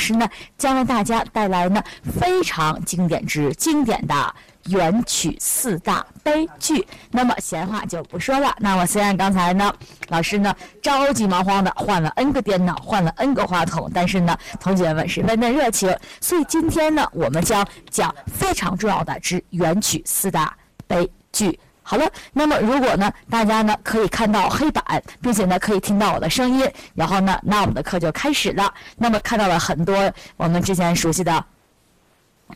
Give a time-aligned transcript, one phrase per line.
[0.00, 1.82] 师呢将为大家带来呢
[2.18, 4.34] 非常经典之经典的
[4.68, 6.86] 元曲四大悲剧。
[7.10, 9.72] 那么闲话就不说了，那么虽然刚才呢
[10.08, 20.56] 老师呢着急忙慌的换了 N 个电脑，换了 N 个话筒，但是呢同学们十分的热情，所以今天呢我们将讲非常重要的之元曲四大
[20.86, 21.60] 悲剧。
[21.90, 26.64] 好了，那么如果呢，大家呢可以看到黑板，并且呢可以听到我的声音，
[26.94, 28.72] 然后呢，那我们的课就开始了。
[28.96, 29.96] 那么看到了很多
[30.36, 31.44] 我们之前熟悉的。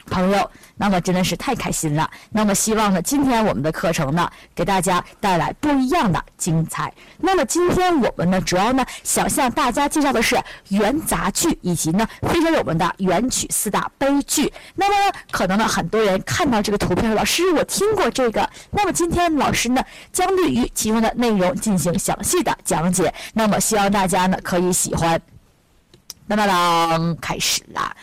[0.07, 2.09] 朋友，那么真的是太开心了。
[2.31, 6.93] 那么希望呢，今天我们的课程呢，给大家带来不一样的精彩。
[7.19, 14.53] 那么今天我们呢，主要呢想向大家介绍的是元杂剧，以及呢非常有名的元曲四大悲剧。
[14.75, 18.49] 那么，可能呢很多人看到这个图片，老师我听过这个。
[18.71, 19.83] 那么今天老师呢
[20.13, 23.13] 将对于其中的内容进行详细的讲解。
[23.33, 25.21] 那么希望大家呢可以喜欢。
[26.27, 27.95] 那么当，开始啦。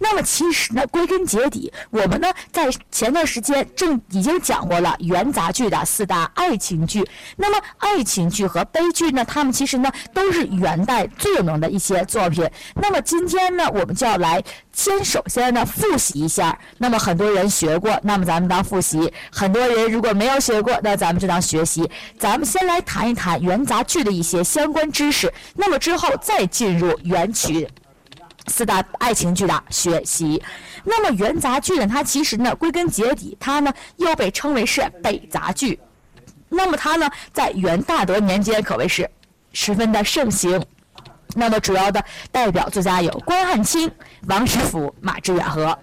[0.00, 7.04] 那么其实呢，归根结底，我们呢在前段时间正已经讲过了元杂剧的四大爱情剧。
[7.36, 12.48] 那么爱情剧和悲剧呢，他们其实呢都是元代最有名的一些作品。
[12.76, 14.42] 那么今天呢，我们就要来
[14.78, 16.56] 先首先呢复习一下。
[16.78, 21.90] 那么很多人学过，那么咱们当复习；很多人如果没有学过，那咱们就当学习。
[22.16, 25.34] 咱们先来谈一谈元杂剧的一些相关知识。
[25.56, 27.68] 那么之后再进入元曲。
[28.46, 30.40] 四大爱情剧的学习，
[30.84, 31.88] 那么元杂剧呢？
[31.88, 35.80] 它其实呢，归根结底，它呢又被称为是北杂剧。
[36.48, 39.10] 那么它呢，在元大德年间可谓是
[39.52, 40.64] 十分的盛行。
[41.34, 43.90] 那么主要的代表作家有关汉卿、
[44.26, 45.78] 王实甫、马致远和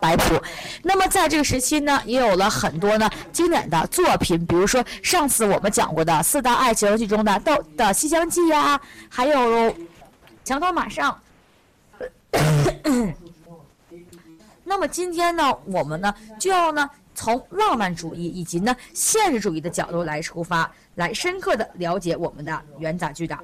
[0.00, 0.40] 白朴。
[0.82, 9.38] 那么在这个时期呢，也有了很多呢经典的作品，比如说上次我们讲过的四大爱情剧中的《斗的西厢记》呀，还有
[10.44, 11.18] 《墙头马上》。
[14.62, 23.36] 那么今天呢，我们呢就要呢从浪漫主义以及呢现实主义的角度来出发，来深刻的了解我们的元杂剧的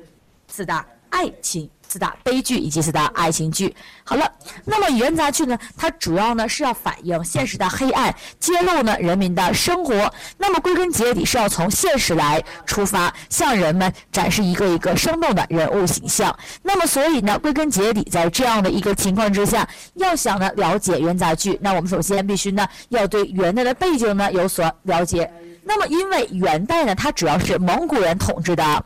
[0.49, 1.71] 四大爱情。
[1.87, 3.73] 四大悲剧以及四大爱情剧。
[4.03, 4.29] 好了，
[4.65, 5.57] 那么元杂剧呢？
[5.77, 10.13] 它主要呢是要反映现实的黑暗，揭露呢人民的生活。
[10.37, 16.37] 那么归根结底是要从现实来出发，向人们展示一个一个生动的人物形象。
[16.65, 25.31] 那么所以呢，归根结底在这样的一个情况之下，要想呢了解元杂剧，那我们首先必须呢要对元代的背景呢有所了解。
[25.63, 28.85] 那么因为元代呢，它主要是蒙古人统治的。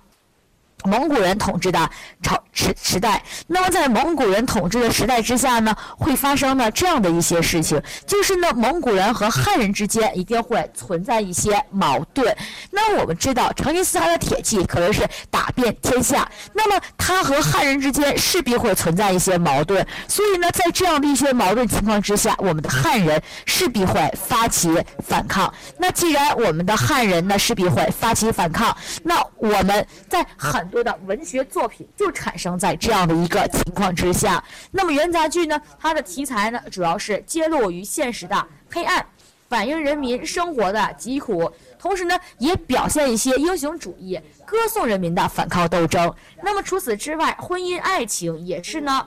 [0.84, 1.90] 蒙古人统治的
[2.22, 12.34] 朝时时代，那么在蒙古人统治的时代之下呢，会发生呢这样的一些事情，就是呢蒙古人和汉人之间一定会存在一些矛盾。
[12.70, 24.70] 那我们知道成吉思汗的铁骑可能是打遍天下，那么他和汉人之间势必会存在一些矛盾，所以呢在这样的一些矛盾情况之下，我们的汉人势必会发起
[25.06, 25.52] 反抗。
[25.78, 34.42] 那既然我们的汉人呢势必会发起反抗，那我们在很多的文学作品就产生在这样的一个情况之下。
[34.70, 39.04] 那么元杂剧呢，它的题材呢，主要是揭露于现实的黑暗，
[39.48, 46.14] 反映人民生活的疾苦，同时呢，也表现一些英雄主义，歌颂人民的反抗斗争。
[46.42, 49.06] 那么除此之外，婚姻爱情也是呢，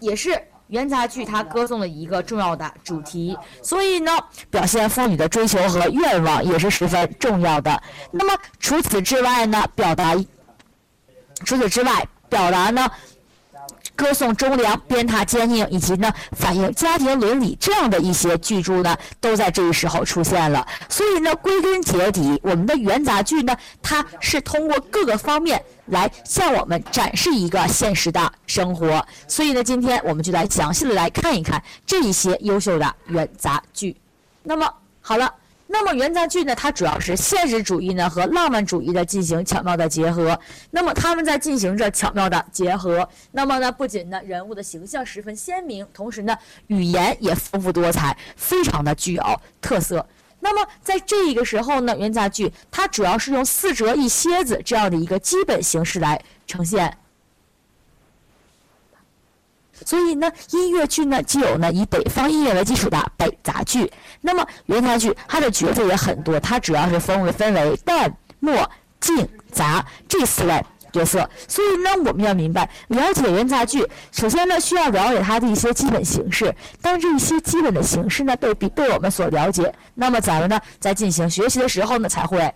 [0.00, 0.40] 也是。
[0.68, 4.12] 元杂剧它歌颂了一个重要的主题，所以呢，
[4.50, 7.82] 表现妇女的追求和愿望也是十分重要的。
[8.10, 10.14] 那么除此之外呢，表达
[11.44, 12.90] 除此之外表达呢。
[13.96, 20.66] 歌颂忠良、鞭挞坚硬，以及呢反映家庭伦理这样的一些剧注呢，都在这个时候出现了。
[20.88, 29.06] 所以呢，归根结底，我们的元杂剧呢，它是通过各个方面来向我们展示一个现实的生活。
[29.28, 33.96] 所以呢，今天我们就来详细的来看一看这一些优秀的元杂剧。
[34.42, 34.68] 那么，
[35.00, 35.32] 好了。
[35.66, 40.38] 那么元杂剧呢，它主要是现实主义呢和浪漫主义的进行巧妙的结合。
[40.70, 43.08] 那么他们在进行着巧妙的结合。
[43.32, 46.36] 那么呢，不仅呢人物的形象十分鲜明，同时呢
[46.66, 49.22] 语言也丰富多彩，非常的具有
[49.60, 50.06] 特色。
[50.38, 56.94] 那么在这个时候呢，元杂剧它主要是用四折一蝎子这样的一个基本形式来呈现。
[59.84, 63.90] 所以呢，音乐剧呢，既有呢以北方音乐为基础的北杂剧，
[64.20, 68.70] 那么元杂剧它的角色也很多，它主要是分为分为旦、末、
[69.00, 71.28] 净、杂这四类角色。
[71.46, 76.54] 所以呢，我们要明白了解元杂剧，首先呢需要了解它的一些基本形式。
[76.80, 82.52] 当这些基本的形式呢被被我们所了解，那么咱们呢在进行学习的时候呢才会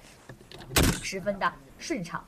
[1.03, 2.23] 十分的顺畅。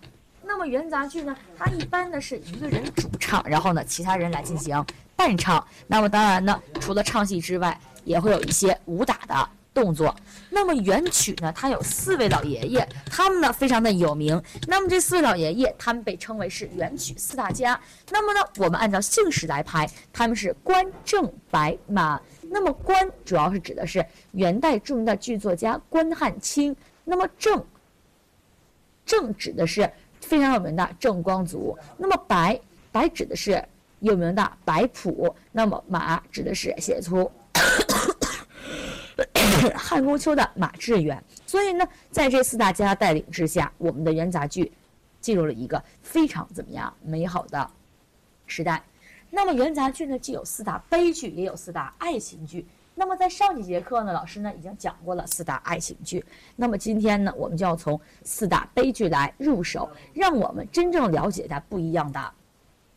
[0.50, 5.64] 那么元杂剧呢，它一般呢是一个人主唱，然后呢其他人来进行伴唱。
[5.86, 10.14] 那么当然呢，除了唱戏之外，也会有一些武打的动作。
[10.50, 14.42] 那么元曲呢，它有四位老爷爷，他们呢非常的有名。
[14.66, 17.80] 那么这四位老爷爷，他们被称为是元曲四大家。
[18.10, 22.20] 那么呢，我们按照姓氏来排，他们是关正白马。
[22.50, 26.76] 那么关主要是指的是元代著名的剧作家关汉卿。
[27.04, 27.64] 那么正
[29.06, 29.88] 正指的是
[30.20, 31.76] 非常有名的郑光祖。
[31.96, 32.58] 那么白
[32.92, 33.62] 白指的是
[34.00, 35.34] 有名的白朴。
[35.52, 37.30] 那么马指的是写出。
[39.74, 44.72] 汉宫秋的马致远，所以呢，在这四大家带领之下，我们的元杂剧
[45.20, 47.70] 进入了一个非常怎么样美好的
[48.46, 48.82] 时代。
[49.28, 52.66] 那么元杂剧呢，既有四大悲剧，也有四大爱情剧。
[52.94, 56.24] 那么在上几节课呢，老师呢已经讲过了四大爱情剧。
[56.56, 62.32] 那么今天呢，我们就要从四大悲剧来入手，让我们真正了解它不一样的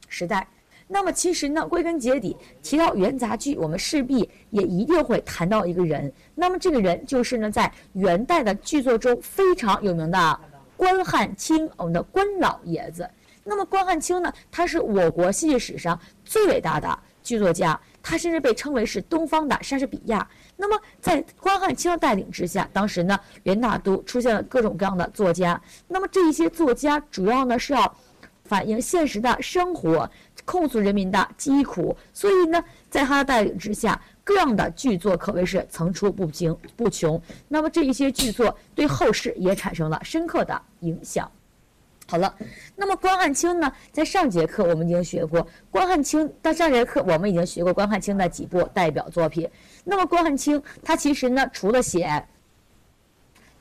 [0.10, 0.48] 时代。
[0.86, 6.12] 那么其实呢，归根结底提到元杂剧，我们势必也一定会谈到一个人。
[6.36, 10.40] 那么这个人就是呢，在元代的剧作中非常有名的
[10.76, 13.10] 关汉卿，我们的关老爷子。
[13.46, 20.28] 那么关汉卿呢，他是我国戏剧史上最伟大的剧作家，他甚至被称为是东方的莎士比亚。
[20.56, 25.60] 那么在关汉卿的带领之下，当时呢，元大都出现了各种各样的作家。
[25.88, 27.96] 那么这一些作家主要呢是要
[28.44, 30.08] 反映现实的生活。
[30.46, 37.22] 控诉人民的疾苦，所以呢，在他的带领之下，各样的剧作可谓是层出不穷不穷。
[37.48, 41.32] 那么这一些剧作对后世也产生了深刻的影响。
[42.06, 42.36] 好了，
[42.76, 49.50] 那么关汉卿呢，在上节课我们已经学过，关汉卿在上节课我们已经学过关汉卿的几部代表作品。
[49.84, 52.24] 那么关汉卿他其实呢，除了写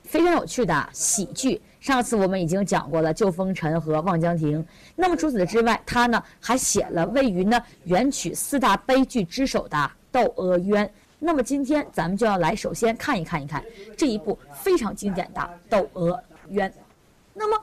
[0.02, 1.60] 非常有趣的喜剧。
[1.80, 4.62] 上次我们已经讲过了《救风尘》和《望江亭》，
[4.94, 9.76] 那么除此之外，他呢还写了位于呢元曲四大悲剧之首的
[10.12, 10.86] 《窦娥冤》。
[11.18, 13.64] 那么今天咱们就要来首先看一看一看
[13.96, 16.70] 这一部非常经典的《窦娥冤》。
[17.34, 17.60] 那么，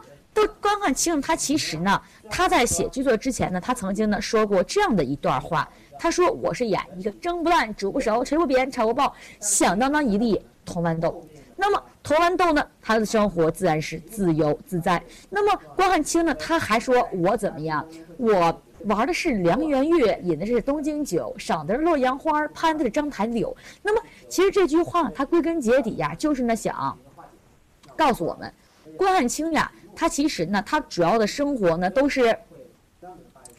[0.62, 11.24] 关汉卿他其实呢，他在写剧作之前呢，他曾经呢说过这样的一段话，他说：“我是演一个蒸不烂、煮不熟、吹不扁、炒不爆、响当当一粒铜豌豆。”
[11.62, 12.66] 那么铜豌豆呢？
[12.82, 15.04] 他的生活自然是自由自在。
[15.30, 16.34] 那么关汉卿呢？
[16.36, 17.86] 他还说我怎么样？
[18.18, 23.54] 我玩的是梁园月，饮的是东京酒，赏的是洛阳花，攀的是章台柳。
[23.84, 26.98] 那么其实这句话，它归根结底呀，就是呢想
[27.98, 28.54] 告诉我们，
[28.96, 32.38] 关汉卿呀，他其实呢，他主要的生活呢都是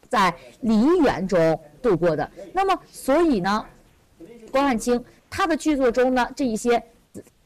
[0.09, 2.31] 在梨园中度过的。
[2.53, 3.65] 那么所以呢，
[4.51, 6.83] 关汉卿他的剧作中呢，这一些。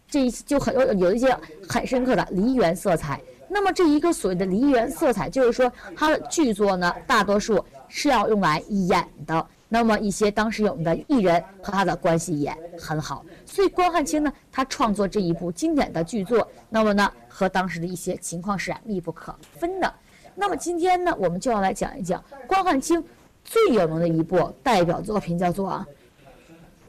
[0.07, 1.37] 这一就很有有一些
[1.69, 3.21] 很深刻的梨园色彩。
[3.49, 9.45] 那么这一个所谓的梨园色彩，就是说他的剧作呢，大多数是要用来演的。
[9.69, 19.93] 那么一些当时有名的艺人和他的关系也很好，所以关汉卿呢，他创作这一部经典的剧作，那么呢和当时的一些情况是密不可分的。
[20.35, 23.03] 那么今天呢，我们就要来讲一讲关汉卿
[23.45, 25.87] 最有名的一部代表作品，叫做啊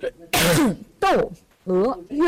[1.00, 1.32] 《窦
[1.64, 2.28] 娥冤》。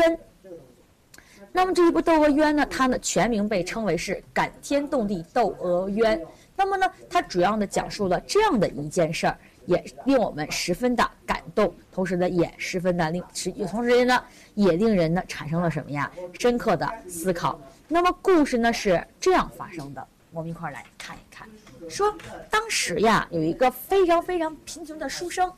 [1.50, 6.18] 那么这一部《窦娥冤》呢，它呢全名被称为是《感天动地窦娥冤》。
[6.54, 13.22] 那么呢，它主要呢讲述了这样的一件事儿，也令我们十分的感动，同时呢也十分的令，
[13.70, 16.10] 同时呢也令人呢产生了什么呀？
[16.38, 17.60] 深刻的思考。
[17.86, 21.46] 那么故事呢是这样发生的，我们一块儿来看一看。
[21.86, 22.16] 说
[22.50, 25.52] 当时呀有一个非常非常贫穷的书生，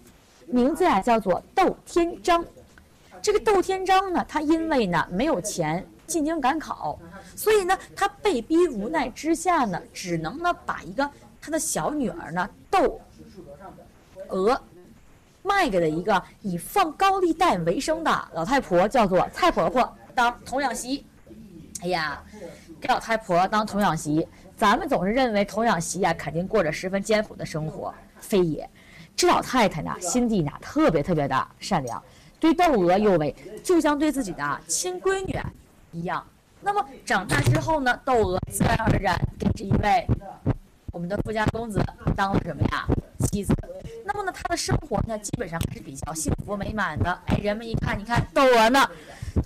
[0.47, 2.45] 名字呀叫做窦天章。
[3.23, 6.99] 这个窦天章呢，他因为呢没有钱进京赶考，
[7.37, 11.09] 所以呢他被逼无奈之下呢，只能呢把一个
[11.41, 13.01] 他的小女儿呢窦
[14.31, 14.61] 娥
[15.43, 21.05] 卖给了一个以放高利贷为生的老太婆，叫做蔡婆婆当童养媳。
[21.83, 22.23] 哎呀，
[22.81, 28.69] 给老太婆当童养媳，咱们总是认为童养媳呀肯定过着十分艰苦的生活，非也，
[29.17, 32.03] 这老太太呢心地呢特别特别的善良。
[32.39, 33.35] 对窦娥尤为，
[33.65, 35.39] 就像对自己的亲闺女
[35.93, 36.23] 一样。
[36.61, 40.07] 那么长大之后呢，窦娥自然而然给这一位
[40.93, 41.81] 我们的富家公子
[42.17, 42.87] 当了什么呀？
[43.27, 43.55] 妻子。
[44.05, 47.17] 那么呢，他的生活呢，基本上还是比较幸福美满的。
[47.27, 48.89] 哎，人们一看，你看窦娥呢，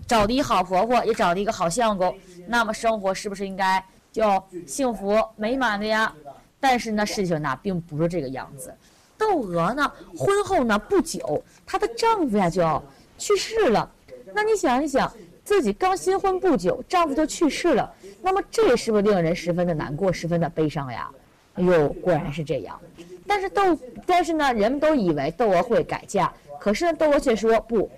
[0.07, 6.13] 找了一好婆婆，也找了一个好相公，那么生活是不是应该就幸福美满的呀？
[6.61, 8.75] 但是呢，事情呢，并不是这个样子。
[9.19, 12.83] 窦娥呢，婚后呢不久，她的丈夫呀就
[13.19, 13.91] 去世了。
[14.35, 15.13] 那你想一想，
[15.45, 21.11] 自己刚新婚不久，丈夫就去世了，那么这是不是令人十分的难过，十分的悲伤呀？
[21.55, 22.81] 哎呦，果然是这样。
[23.27, 27.91] 但是窦，但是呢，人们都以为窦娥会改嫁，可是，窦娥却说不，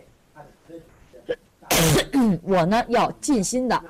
[2.45, 3.83] 我呢要尽心的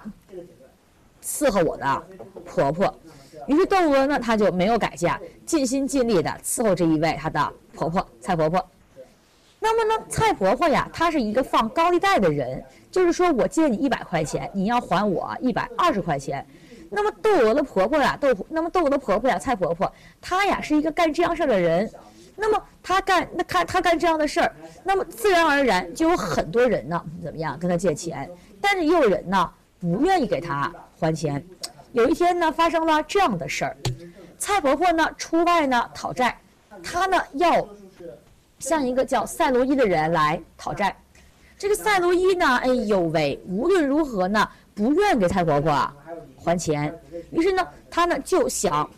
[1.22, 2.02] 伺候我的
[2.44, 2.92] 婆婆。
[3.46, 8.66] 于是窦娥呢，她就没有改嫁，尽心尽力的伺候这一位她的婆婆蔡婆婆。
[9.60, 16.44] 那么呢，蔡婆婆呀，她是一个放高利贷的人，就是说我借你一百块钱，你要还我一百二十块钱。
[16.90, 21.90] 那么窦娥的婆婆呀，窦那么窦娥的婆婆呀，蔡婆婆，她呀是一个干这样事儿的人。
[22.36, 29.50] 那么她干那她她干这样的事儿，那么自然而然就有很多人呢，怎么样跟她借钱，但是也有人呢
[29.80, 31.44] 不愿意给她还钱。
[31.92, 33.76] 有一天呢，发生了这样的事儿，
[34.38, 36.38] 蔡婆婆呢出外呢讨债，
[36.82, 37.66] 她呢要。
[38.58, 40.96] 向一个叫赛罗伊的人来讨债，
[41.58, 45.70] 这个赛罗伊呢，哎呦喂，无论如何呢，不愿给蔡婆婆
[46.44, 46.92] 还钱。
[47.30, 48.88] 于是呢，他呢就想，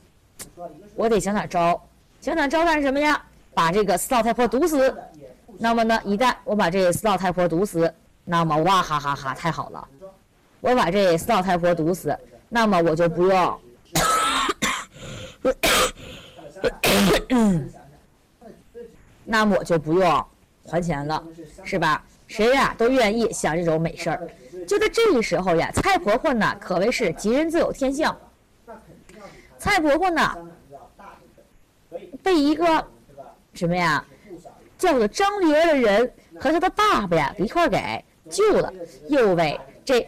[0.94, 1.80] 我得想点招，
[2.20, 3.22] 想点招干什么呀？
[3.54, 4.94] 把这个四老太婆毒死。
[5.58, 7.92] 那么呢，一旦我把这四老太婆毒死，
[8.24, 9.88] 那么哇哈哈哈，太好了！
[10.60, 12.16] 我把这四老太婆毒死，
[12.48, 13.60] 那么我就不用。
[19.24, 20.26] 那么我就不用
[20.66, 21.22] 还钱了，
[21.64, 22.04] 是吧？
[22.28, 24.28] 谁呀都愿意想这种美事儿。
[24.66, 28.16] 就在这个时候呀，蔡婆婆呢可谓是吉人自有天相。
[29.58, 30.34] 蔡婆婆呢
[32.22, 32.86] 被一个
[33.54, 34.04] 什么呀
[34.76, 38.72] 叫做张驴儿的人和他的爸爸呀一块给救了，
[39.08, 40.06] 又为这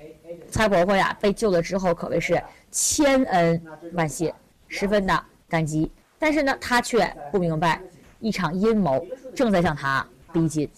[0.51, 3.63] 蔡婆婆呀被救了之后可谓是千恩
[3.95, 4.35] 万谢，
[4.69, 5.91] 十分的感激。
[6.19, 7.81] 但是呢，她却不明白。
[8.23, 9.03] 一场阴谋
[9.35, 10.71] 正在向他逼近，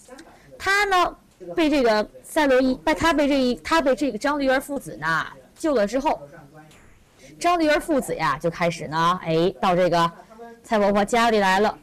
[0.57, 1.13] 他呢
[1.53, 5.23] 被这个赛罗伊，被他被这一他被这个张驴儿父子呢
[5.55, 6.19] 救了之后，
[7.39, 10.11] 张驴儿父子呀就开始呢，哎，到这个
[10.63, 11.77] 蔡婆婆家里来了。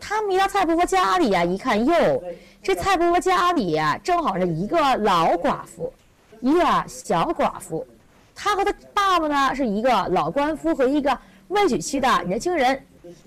[0.00, 2.24] 他们一到蔡婆婆家里呀，一看哟，
[2.62, 5.92] 这蔡婆婆家里呀正好是一个老寡妇，
[6.40, 7.86] 一个小寡妇，
[8.34, 12.82] 她和她爸爸呢是一个老官夫和一个未娶妻的年轻人。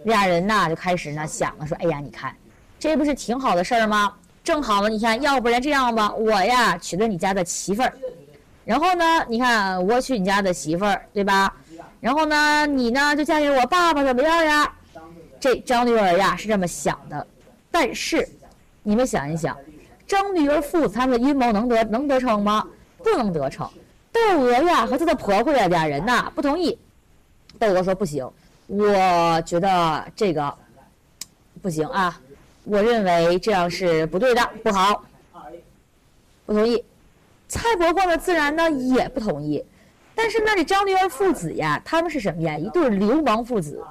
[0.05, 2.35] 俩人呢就开始呢想了，说：“哎呀，你看，
[2.79, 4.11] 这不是挺好的事儿吗？
[4.43, 7.93] 正好呢，你看，要不然这样吧，我呀娶了你家的媳妇儿，
[8.65, 11.53] 然后呢，你看我娶你家的媳妇儿，对吧？
[12.01, 14.71] 然后呢，你呢就嫁给我爸爸，怎么样呀？”
[15.39, 17.25] 这张女儿呀是这么想的，
[17.71, 18.27] 但是
[18.81, 19.57] 你们想一想，
[20.05, 22.65] 张女儿父子他们的阴谋能得能得逞吗？
[22.97, 23.69] 不能得逞。
[24.11, 26.77] 窦娥呀和她的婆婆呀俩人呐不同意，
[27.59, 28.29] 窦娥说不行。
[28.67, 30.53] 我觉得这个
[31.61, 32.19] 不行啊，
[32.65, 35.03] 我认为这样是不对的，不好，
[36.45, 36.83] 不同意。
[37.49, 39.63] 蔡婆婆呢，自然呢也不同意。
[40.15, 42.57] 但是呢，这张驴儿父子呀，他们是什么呀？
[42.57, 43.83] 一对流氓父子。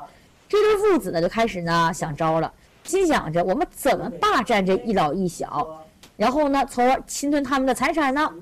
[0.49, 2.53] 这对父子呢，就开始呢想招了，
[2.85, 5.85] 心想着我们怎么霸占这一老一小，
[6.17, 8.33] 然后呢，从而侵吞他们的财产呢？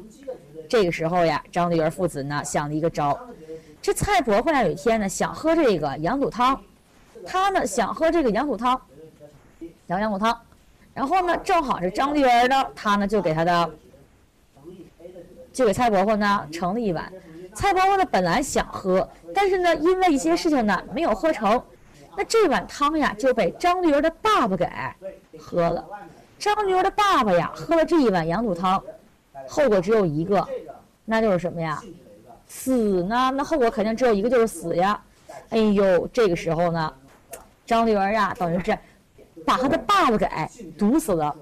[0.69, 3.19] 这个时候呀，张驴儿父子呢想了一个招。
[3.83, 6.61] 这蔡婆婆呀，有一天呢想喝这个羊肚汤，
[7.27, 8.81] 她呢想喝这个羊肚汤，
[9.91, 10.37] 羊羊骨汤，
[10.95, 13.71] 然后呢正好是张丽儿呢，她呢就给她的，
[15.53, 17.13] 就给蔡婆婆呢盛了一碗。
[17.55, 21.61] 蔡婆婆呢本来想喝，但是呢因为一些事情呢没有喝成，
[22.17, 24.69] 那这碗汤呀就被张丽儿的爸爸给
[25.37, 25.85] 喝了。
[26.39, 28.81] 张丽儿的爸爸呀喝了这一碗羊肚汤，
[29.49, 30.47] 后果只有一个，
[31.05, 31.83] 那就是什么呀？
[32.47, 33.33] 死呢？
[33.35, 35.03] 那后果肯定只有一个，就是死呀！
[35.51, 36.93] 哎呦，这个时候呢，
[37.67, 38.79] 张丽儿呀，等于是
[39.45, 40.27] 把他的爸爸给
[40.79, 41.35] 毒死了。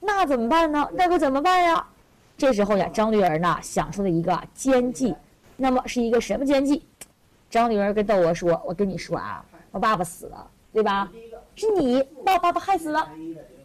[0.00, 0.88] 那怎么办呢？
[0.92, 1.86] 那可怎么办呀？
[2.38, 5.14] 这时候呀，张丽儿呢想出了一个奸计。
[5.56, 6.84] 那么是一个什么奸计？
[7.48, 11.10] 张丽儿跟窦娥说：“我跟你说啊，我爸爸死了，对吧？
[11.54, 13.08] 是你把我爸爸害死了。”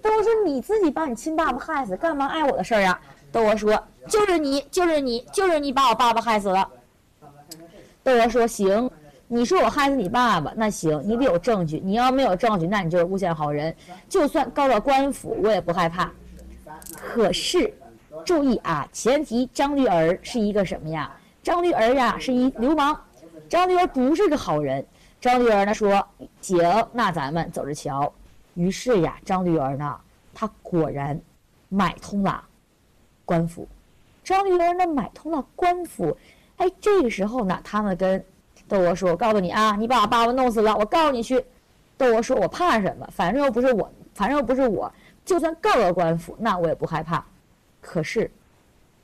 [0.01, 2.97] 窦娥说：“你自己把你亲爸爸害死，干嘛碍我的事儿呀？”
[3.31, 6.67] 窦娥说：“就是你，就是你，就是你把我爸爸害死了。”
[8.03, 8.89] 窦娥说：“行，
[9.33, 11.79] 你说我害死你爸爸，那行，你得有证据。
[11.79, 13.73] 你要没有证据，那你就是诬陷好人。
[14.09, 16.11] 就算告到官府，我也不害怕。
[16.93, 17.73] 可是，
[18.25, 21.09] 注意啊，前提张驴儿是一个什么呀？
[21.41, 22.99] 张驴儿呀是一流氓，
[23.47, 24.85] 张驴儿不是个好人。
[25.21, 26.05] 张驴儿呢说：
[26.41, 26.59] 行，
[26.91, 28.11] 那咱们走着瞧。
[28.55, 29.95] 于是呀，张驴儿呢，
[30.33, 31.17] 他果然
[31.69, 32.43] 买通了
[33.23, 33.65] 官府。
[34.25, 36.17] 张驴儿呢买通了官府。”
[36.57, 38.23] 哎，这个时候呢，他们跟
[38.71, 41.43] 窦娥说：“我告诉你啊，你把我爸爸弄死了，我告诉你去。”
[41.99, 43.05] 窦娥说：“我怕什么？
[43.11, 44.89] 反正又不是我，反正又不是我，
[45.25, 47.21] 就算告了官府，那我也不害怕。
[47.81, 48.31] 可是，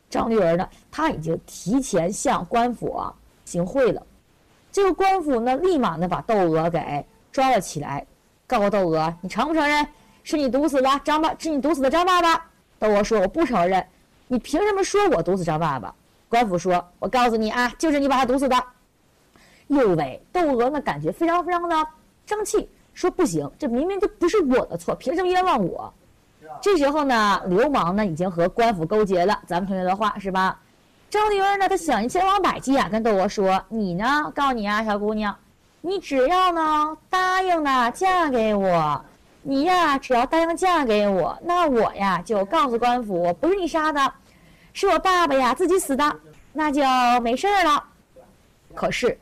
[0.09, 2.97] 张绿儿呢，她已经提前向官府
[3.43, 4.01] 行贿了。
[4.71, 8.05] 这个官府呢，立马呢把窦娥给抓了起来，
[8.47, 9.85] 告诉窦娥：“你承不承认
[10.23, 12.45] 是你毒死了张爸，是你毒死的张爸爸？”
[12.79, 13.85] 窦娥说：“我不承认。”
[14.29, 15.93] 你凭什么说我毒死张爸爸？
[16.29, 18.55] 官府说：“我告诉你啊，就是你把他毒死的。”
[19.67, 21.87] 右为窦娥呢，感觉非常非常的
[22.25, 25.93] 生气，说：“不行，这明明就不是我的错，凭什么冤枉我？”
[26.61, 30.59] 这时候呢，流氓呢已经和官府勾结了，咱们同学的话是吧？
[31.09, 31.69] 张灵儿呢？
[31.69, 34.31] 他想千方百计啊，跟窦娥说：“你呢？
[34.35, 35.35] 告诉你啊，小姑娘，
[35.81, 39.01] 你只要呢答应呢嫁给我，
[39.41, 44.13] 你呀只要答应嫁给我，那我呀就告诉官府，不是你杀的，
[44.73, 46.15] 是我爸爸呀自己死的，
[46.51, 46.81] 那就
[47.21, 47.83] 没事了。”
[48.75, 49.17] 可是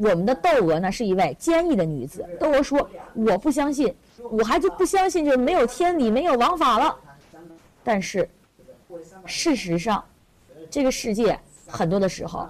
[0.00, 3.94] 我们的窦娥呢是一位坚毅的女子，窦娥说：“我不相信，
[4.30, 6.96] 我还就不相信，就没有天理，没有王法了。”
[7.84, 8.28] 但是
[9.26, 10.02] 事实上。
[10.70, 12.48] 这个世界很多的时候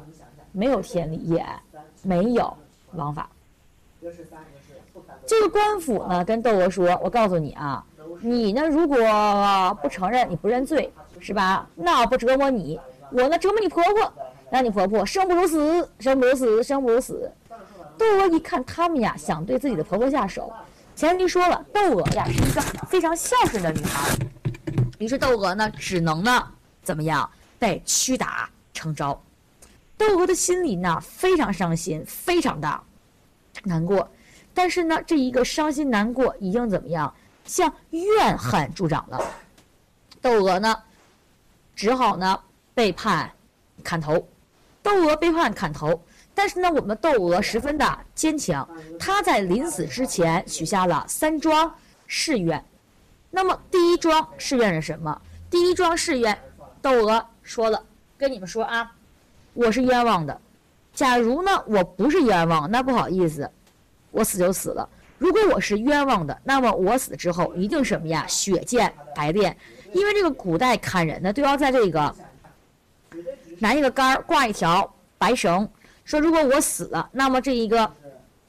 [0.53, 1.47] 没有天理，也
[2.03, 2.55] 没有
[2.93, 3.31] 王法。
[5.25, 7.83] 这个官府呢跟窦娥说：“我告诉你啊，
[8.21, 8.99] 你呢如果
[9.81, 11.67] 不承认，你不认罪，是吧？
[11.75, 12.79] 那我不折磨你，
[13.11, 14.13] 我呢折磨你婆婆，
[14.51, 17.33] 让你婆婆生不如死，生不如死，生不如死。”
[18.01, 20.51] 窦娥一看他们呀想对自己的婆婆下手，
[20.97, 24.17] 前提说了，窦娥呀是一个非常孝顺的女孩，
[24.99, 26.49] 于是窦娥呢只能呢
[26.83, 27.31] 怎么样？
[27.59, 29.23] 被屈打成招，
[29.99, 32.81] 窦娥的心里呢非常伤心，非常的
[33.65, 34.11] 难过。
[34.55, 37.15] 但是呢，这一个伤心难过已经怎么样，
[37.45, 39.23] 向怨恨助长了。
[40.23, 40.75] 窦娥呢，
[41.77, 42.41] 只好呢
[42.73, 43.31] 被判
[43.85, 44.27] 砍头。
[44.83, 46.03] 窦娥被判砍头，
[46.43, 48.67] 但是呢，我们的窦娥十分的坚强，
[48.99, 51.71] 她在临死之前许下了三桩
[52.07, 52.65] 誓愿。
[53.31, 55.21] 那么第一桩誓愿是什么？
[55.51, 56.35] 第一桩誓愿，
[56.81, 57.23] 窦娥。
[57.43, 57.85] 说了，
[58.17, 58.91] 跟你们说啊，
[59.53, 60.41] 我是冤枉的。
[60.95, 63.47] 假如呢，我不是冤枉，那不好意思，
[64.11, 64.89] 我死就死了。
[65.19, 68.27] 如果我是冤枉的，那么我死之后一定什么呀？
[68.27, 69.55] 血溅白练，
[69.93, 72.17] 因为这个古代砍人呢，都要在这个
[73.59, 75.69] 拿一个杆儿挂一条白绳，
[76.11, 77.89] 说如果我死了，那么这一个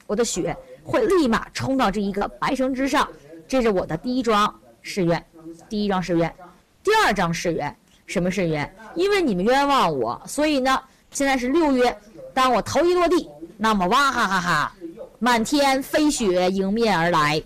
[0.08, 3.08] 我的血会立马冲到这一个白绳之上。
[3.46, 5.24] 这是我的第一桩誓愿，
[5.68, 6.34] 第一桩誓愿，
[6.82, 7.72] 第二张誓愿。
[8.04, 8.68] 什么誓愿？
[8.96, 10.76] 因为你们冤枉我，所以呢，
[11.12, 11.96] 现在是六月，
[12.34, 14.74] 当我头一落地，那么哇哈哈哈，
[15.20, 17.40] 满天飞雪迎面而来，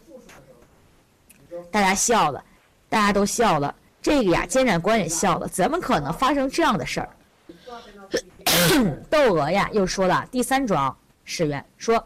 [1.71, 2.43] 大家笑了，
[2.89, 3.75] 大家都笑了。
[4.01, 7.09] 这个呀，监斩官也笑了，怎么可能发生这样的事儿？
[9.11, 12.03] 窦娥呀，又说了第三桩誓愿，说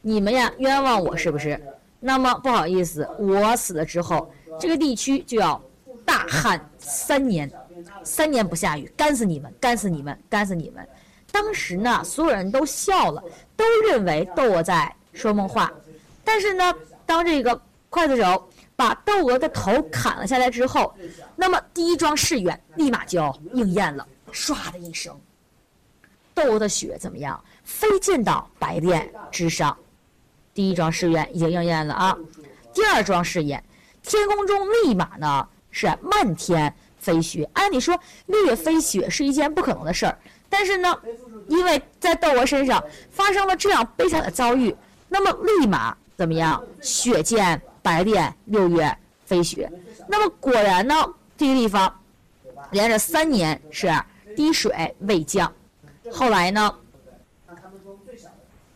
[0.00, 1.60] 你们呀冤枉我是不是？
[2.00, 5.60] 那么不好意思，我死了之后，这个地区就要。
[6.04, 7.52] 大旱三年，
[8.02, 10.88] 三年不下雨，干死你们，干死你们，干死你们！
[11.30, 13.22] 当时呢，所有人都笑了，
[13.54, 15.70] 都认为窦娥在说梦话。
[16.24, 20.94] 但是呢，当这个刽子手把窦娥的头砍了下来之后，
[21.36, 24.08] 那么第一桩誓愿立马就应验了。
[24.32, 25.18] 唰的一声，
[26.34, 27.42] 窦娥的血怎么样？
[27.64, 29.76] 飞溅到白练之上。
[30.54, 32.16] 第一桩誓愿已经应验了啊！
[32.72, 33.62] 第二桩誓言，
[34.02, 35.48] 天空中立马呢。
[35.70, 40.98] 是漫天飞雪，按理说六月飞雪是一件不可能的事儿，但是呢，
[41.46, 44.74] 因为在窦娥身上发生了这样悲惨的遭遇，
[45.08, 46.60] 那么立马怎么样？
[46.80, 49.70] 雪见白练，六月飞雪。
[50.08, 50.94] 那么果然呢，
[51.36, 51.94] 这个地方
[52.70, 53.88] 连着三年是
[54.38, 55.52] 滴水未降。
[56.12, 56.72] 后来呢，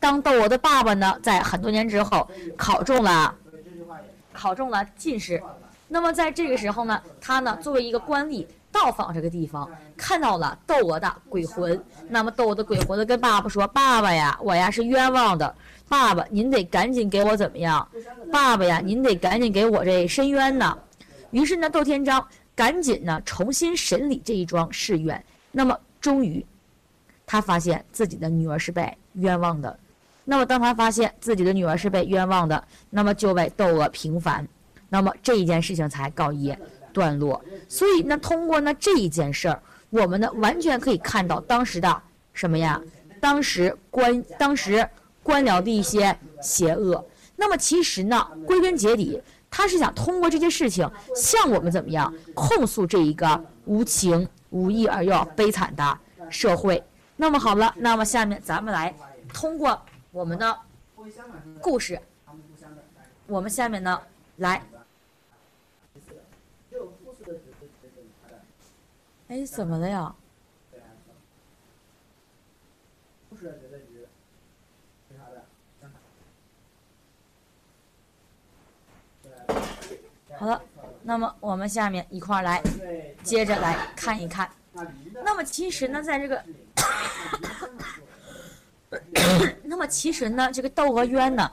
[0.00, 3.32] 当窦娥的爸爸呢，在很多年之后考中了，
[4.32, 5.40] 考中了进士。
[5.86, 11.80] 那么在这个时候呢，他呢作为一个官吏到访这个地方，看到了窦娥的鬼魂。
[12.08, 15.54] 那么窦娥的鬼魂呢跟爸爸说：“爸爸呀，我呀是冤枉的，
[15.88, 17.86] 爸爸您得赶紧给我怎么样？
[18.32, 20.76] 爸爸呀，您得赶紧给我这申冤呐。”
[21.30, 25.24] 于是呢，窦天章赶紧呢重新审理这一桩事冤。
[25.52, 26.44] 那么终于，
[27.24, 29.78] 他发现自己的女儿是被冤枉的。
[30.24, 34.46] 那么当他发现自己的女儿是被冤枉的，那么就为窦娥平反。
[34.88, 36.54] 那么这一件事情才告一
[36.92, 37.42] 段落。
[37.68, 39.60] 所以呢，通过呢这一件事儿，
[39.90, 42.80] 我们呢完全可以看到当时的什么呀？
[43.20, 44.88] 当时官当时
[45.22, 47.04] 官僚的一些邪恶。
[47.34, 55.98] 那么其实呢，归根结底，他是想通过这些事情向我们怎么样控诉这一个无情无意而又悲惨的
[56.30, 56.82] 社会。
[57.16, 58.94] 那么好了，那么下面咱们来
[59.34, 60.56] 通过我们的
[61.60, 62.00] 故事，
[63.26, 64.00] 我们下面呢
[64.36, 64.62] 来。
[69.28, 70.14] 哎，怎么了呀？
[80.38, 80.62] 好了，
[81.04, 82.62] 那么我们下面一块儿来，
[83.22, 84.48] 接着来看一看。
[85.24, 86.42] 那么其实呢，在这个，
[89.64, 91.50] 那么其实呢，这个《窦娥冤》呢，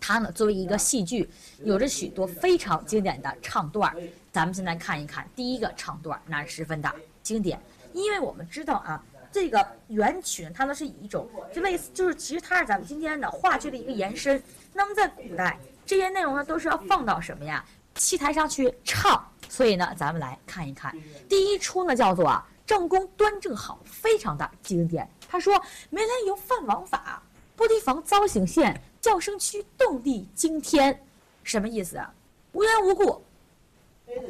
[0.00, 1.28] 它呢作为一个戏剧，
[1.62, 3.96] 有着许多非常经典的唱段儿。
[4.32, 7.60] 咱们现在看一看第一个唱段，那是十分的经典，
[7.92, 14.42] 因为我们知道啊，这个元曲它呢是以一种就类似，就是其实它是咱们今天的话剧的一个延伸。
[14.72, 17.64] 那么在古代，这些内容呢都是要放到什么呀？
[17.96, 19.24] 戏台上去唱。
[19.48, 20.96] 所以呢，咱们来看一看，
[21.28, 25.08] 第一出呢叫做啊正宫端正好，非常的经典。
[25.28, 27.22] 他说：“梅兰游犯王法，
[27.54, 30.98] 不提防遭刑县，叫声屈，动地惊天。”
[31.44, 32.12] 什么意思啊？
[32.52, 33.22] 无缘无故，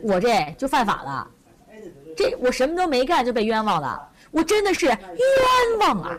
[0.03, 1.31] 我这就犯法了，
[2.17, 4.99] 这我什么都没干就被冤枉了，我真的是冤
[5.79, 6.19] 枉啊！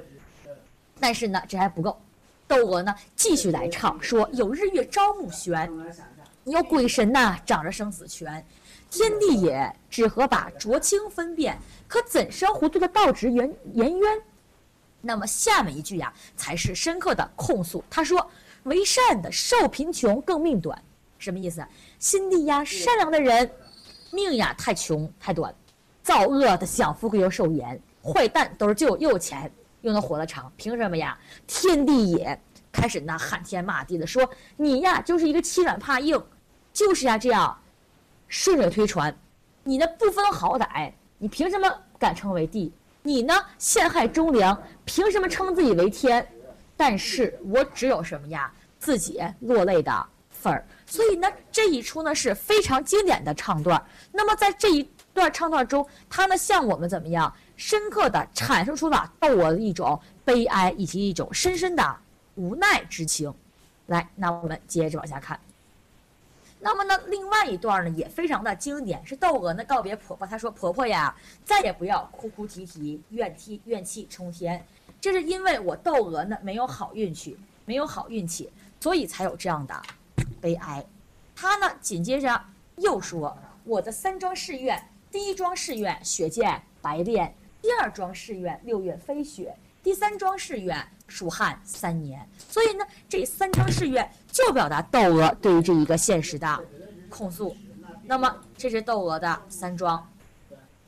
[0.99, 1.99] 但是呢，这还不够，
[2.47, 5.69] 窦娥呢继续来唱说：“有日月朝暮悬，
[6.45, 8.43] 有鬼神呐掌着生死权。”
[8.89, 14.21] 天地也，只合把浊清分辨，可怎生糊涂的道直言言冤？
[15.01, 17.83] 那么下面一句呀，才是深刻的控诉。
[17.89, 18.25] 他说
[18.63, 20.81] ：“为善的受贫穷更命短，
[21.17, 21.65] 什么意思？
[21.99, 23.51] 心地呀善良的人，
[24.11, 25.51] 命呀太穷太短；
[26.01, 31.17] 造恶的享富贵又受严，坏蛋都是就又有钱又能活得长，凭什么呀？
[31.45, 32.39] 天地也
[32.71, 36.23] 开始那喊天骂地的说：你呀就是一个欺软怕硬，
[36.75, 37.57] 就是呀这样。”
[38.27, 39.15] 顺水推船，
[39.63, 42.71] 你呢不分好歹，你凭什么敢称为帝？
[43.01, 46.27] 你呢陷害忠良，凭什么称自己为天？
[46.75, 48.51] 但是我只有什么呀？
[48.79, 50.65] 自己落泪的份儿。
[50.87, 53.81] 所以呢，这一出呢是非常经典的唱段。
[54.11, 54.83] 那么在这一
[55.13, 57.31] 段唱段中，它呢向我们怎么样？
[57.55, 61.97] 深刻的阐述出了窦娥的一种悲哀以及一种深深的
[62.33, 63.33] 无奈之情。
[63.85, 65.39] 来，那我们接着往下看。
[66.65, 74.65] 那么呢，另外一段呢也非常的经典，是窦娥呢告别婆婆，她说：“婆婆呀，再也不要哭哭啼啼，怨气怨气冲天。
[74.99, 79.79] 这是因为我窦娥呢没有好运气，没有好运气，所以才有这样的
[80.41, 80.83] 悲哀。”
[81.35, 82.41] 她呢紧接着
[82.77, 96.59] 又说：“我的三桩誓愿，第一桩誓愿雪见白练，第二桩誓愿六月飞雪，第三桩誓愿。”蜀汉三年，所以呢，这三桩誓愿就表达窦娥对于这一个现实的
[97.09, 97.55] 控诉。
[98.03, 100.07] 那么，这是窦娥的三桩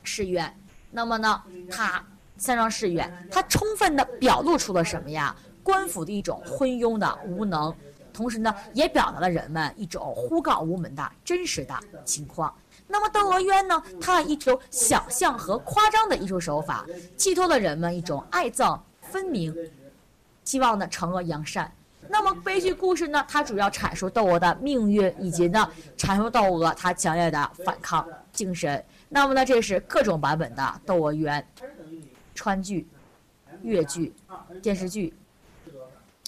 [0.02, 0.54] 誓愿。
[0.90, 2.04] 那么呢，他
[2.36, 5.34] 三桩誓愿，他充分的表露出了什么呀？
[5.62, 7.74] 官府的一种昏庸的无能，
[8.12, 12.54] 同时呢，也表达了人们一种呼告无门的真实的情况。
[12.86, 19.54] 那么，窦娥冤呢，它一种想象和夸张的艺术手法，寄托了人们一种爱憎分明。
[20.48, 21.70] 希望呢惩恶扬善。
[22.08, 28.82] 那么悲剧故事呢，它主要阐述窦娥的命运，以及呢阐述窦娥她强烈的反抗精神。
[29.10, 31.46] 那么呢，这是各种版本的《窦娥冤》，
[32.34, 32.88] 川剧、
[33.60, 34.14] 越剧、
[34.62, 35.12] 电视剧。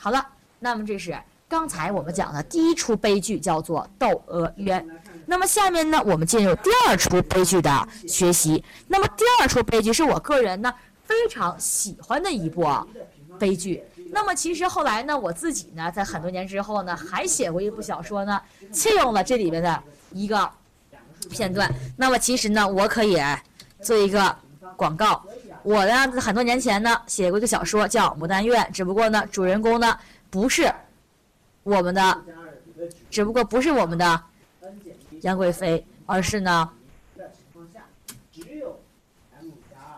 [0.03, 0.23] 好了，
[0.59, 4.87] 那么这是刚才我们讲的第一出悲剧，叫做《窦娥冤》。
[5.25, 8.63] 那么下面呢，我们进入第二出悲剧的学习。
[8.87, 10.71] 那么第二出悲剧是我个人呢
[11.05, 12.69] 非常喜欢的一部
[13.39, 13.83] 悲剧。
[14.13, 18.41] 那么其实后来呢，我自己呢，在很多年之后呢，还写过一部小说呢，
[18.73, 20.51] 借用了这里面的一个
[21.31, 21.73] 片段。
[21.97, 23.19] 那么其实呢，我可以
[23.81, 24.37] 做一个
[24.77, 25.23] 广告。
[25.63, 29.97] 我呢，很多年前呢，写过一个小说叫《牡丹院》，只不过呢，主人公呢
[30.29, 30.73] 不是
[31.63, 32.23] 我们的，
[33.11, 34.23] 只不过不是我们的
[35.21, 36.69] 杨贵妃，而是呢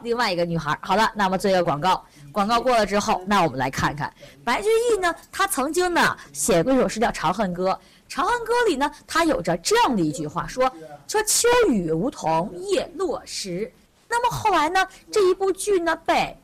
[0.03, 0.77] 另外一个女孩。
[0.83, 2.05] 好了，那么做一个广告。
[2.33, 7.71] 广告过了之后，那我们来看看白居易呢，他曾经呢写过一首诗叫《长恨歌》。
[8.09, 10.71] 《长恨歌》里呢，他有着这样的一句话，说
[11.07, 13.71] 说秋雨梧桐叶落时。
[14.09, 16.37] 那么后来呢，这一部剧呢被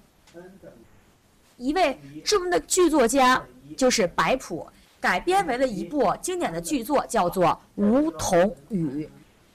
[1.56, 3.42] 一位著名的剧作家，
[3.76, 4.66] 就是白朴，
[5.00, 7.46] 改编为了一部经典的剧作，叫做
[7.76, 9.06] 《梧桐雨》。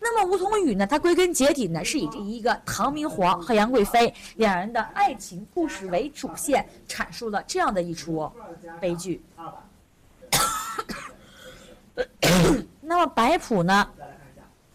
[0.06, 0.86] 那么梧桐雨呢？
[0.86, 8.30] 它归根结底呢，是以这一个唐明皇和杨贵妃两人的爱情故事为主线，阐述了这样的一出
[8.82, 9.24] 悲剧。
[12.82, 13.89] 那么白朴呢，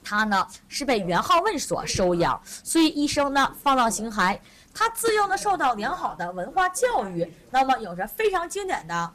[0.03, 4.39] 他呢是被元好问所收养，所以一生呢放浪形骸。
[4.73, 9.13] 他自幼呢受到良好的文化教育，那么有着非常经典的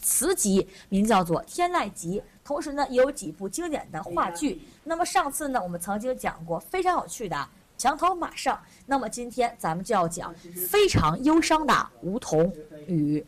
[0.00, 2.18] 词集，名叫做《天籁集》。
[2.42, 4.62] 同时呢，也有几部经典的话剧。
[4.88, 7.36] 那么上次呢，我们曾经讲过非常有趣的
[7.76, 8.62] 墙头马上。
[8.86, 10.32] 那么今天咱们就要讲
[10.70, 11.72] 非常忧伤的
[12.02, 12.54] 《梧桐
[12.86, 13.20] 雨》。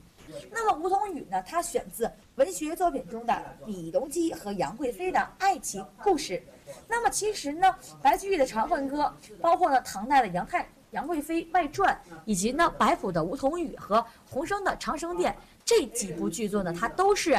[0.52, 6.40] 那么《梧桐雨》呢，它选自文学作品中的李隆基和杨贵妃的爱情故事。
[6.86, 15.32] 那么其实呢，白居易的《长恨歌》，包括呢唐代的杨太杨贵妃外传，以及呢白朴的《梧桐雨》和洪升的《长生殿》
[15.64, 17.36] 这几部剧作呢，它都是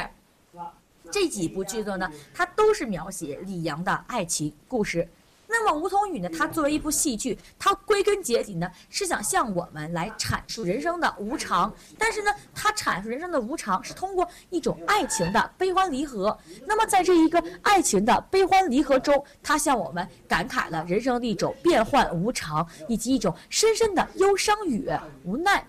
[1.10, 5.08] 这几部剧作呢，它都是描写李阳的爱情故事。
[5.52, 6.30] 那么《梧桐雨》呢？
[6.38, 11.74] 它作为一部戏剧，它归根结底呢是想向我们来阐述人生的无常。
[11.98, 16.38] 但是呢，它阐述人生的无常是通过一种爱情的悲欢离合。
[16.66, 24.88] 那么在这一个爱情的悲欢离合中，它向我们感慨了人生的一种变幻无常，以及一种深深的忧伤与
[25.24, 25.66] 无奈。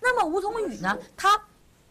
[0.00, 0.96] 那么《梧桐雨》呢？
[1.16, 1.36] 它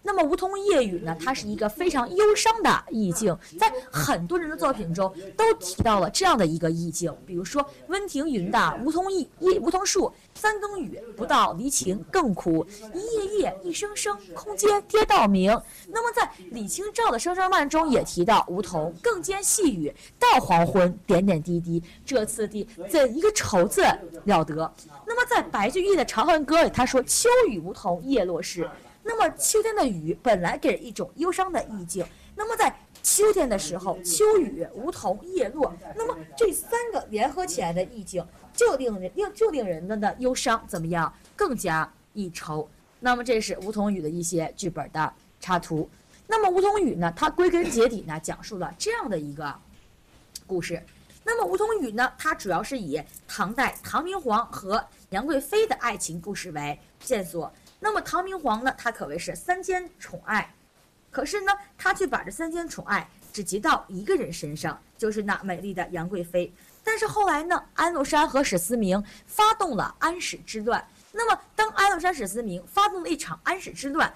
[0.06, 1.16] 那么《梧桐夜雨》呢？
[1.18, 7.16] 它是一个非常忧伤的意境，在很多人的作品中都提到了这样的一个意境。
[7.26, 15.58] 比如说温庭筠的《梧桐一一梧桐树》，三更雨不到离情更苦，一夜夜一声声，空阶跌到明。
[15.88, 23.82] 那么在李清照的《声声慢》中也提到梧桐更兼细雨，到黄昏点点滴滴，这次第怎一个愁字
[24.26, 24.74] 了得？
[25.08, 28.70] 那么在白居易的《长恨歌》里，他说秋雨梧桐叶落时。
[29.04, 42.68] 那么秋天的雨本来给人一种忧伤的意境，那么在秋天的时候，秋雨梧桐叶落，那么这三个联合起来的意境，就令人令就令人的忧伤怎么样更加一愁。
[43.02, 45.89] 那么这是梧桐雨的一些剧本的插图。
[46.26, 49.54] 那么梧桐雨呢，它归根结底呢讲述了这样的一个
[50.48, 50.82] 故事。
[51.26, 57.52] 那么梧桐雨呢，它主要是以唐代唐明皇和杨贵妃的爱情故事为线索。
[57.84, 60.50] 那么唐明皇呢，他可谓是三千宠爱，
[61.12, 66.50] 可是呢，他却把这三千宠爱只集到一个人身上，就是那美丽的杨贵妃。
[66.82, 70.82] 但是后来呢，安禄山和史思明发动了安史之乱。
[71.12, 74.12] 那么当安禄山、史思明发动了一场安史之乱，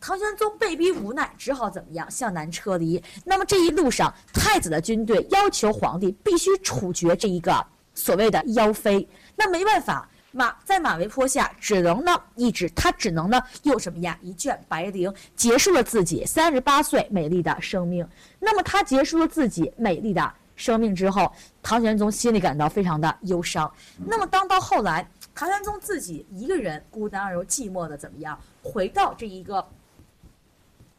[0.00, 3.02] 唐玄宗被逼无奈，只好怎么样向南撤离。
[3.24, 10.08] 那么这一路上，太子的军队要求皇帝必须处决这一个所谓的妖妃，那没办法。
[10.34, 14.18] 马在马嵬坡下，只能呢一直，他只能呢用什么呀？
[14.20, 18.04] 一卷白绫结束了自己三十八岁美丽的生命。
[18.40, 23.72] 那么他结束了自己美丽的生命之后，唐玄宗心里感到非常的忧伤。
[24.04, 28.36] 那么当到后来，唐玄宗自己一个人孤单而又寂寞的怎么样？
[28.60, 29.64] 回到这一个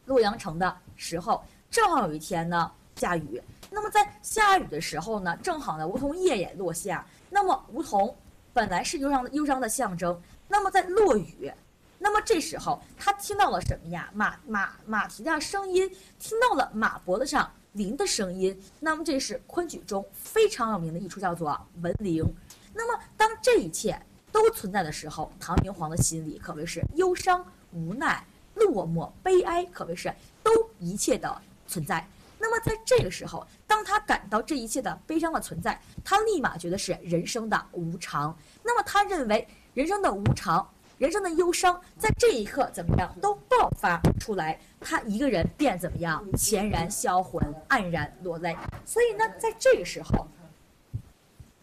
[0.06, 3.42] 洛阳城的时候，正好有一天呢下雨。
[3.70, 7.04] 那么在下雨的时候呢，正好呢梧桐叶也落下。
[7.28, 8.16] 那么梧桐。
[8.56, 11.52] 本来是忧伤的忧伤的象征，那么在落雨，
[11.98, 14.08] 那么这时候他听到了什么呀？
[14.14, 15.86] 马马马蹄的声音，
[16.18, 18.58] 听到了马脖子上铃的声音。
[18.80, 22.24] 那么这是昆曲中非常有名的一出，叫做闻铃。
[22.72, 24.00] 那么当这一切
[24.32, 30.10] 都存在的时候，唐明皇的心里可谓是忧伤、无奈、落寞、悲哀，可谓是
[30.42, 32.08] 都一切的存在。
[32.48, 38.38] 那么在这个时候，当他感到这一切的悲伤的存在，他立马觉得是人生的无常。
[38.62, 40.64] 那么他认为人生的无常、
[40.96, 48.56] 人生的忧伤，在这一刻怎么样都爆发出来，他一个人便怎么样潜然销魂、黯然落泪。
[48.84, 50.28] 所以呢，在这个时候，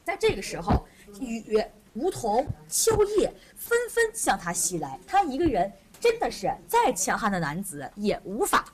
[0.04, 0.86] 在这个时候，
[1.22, 8.66] 雨、梧桐、秋叶纷纷向他袭来，他一个人真的是再强悍的男子也无法。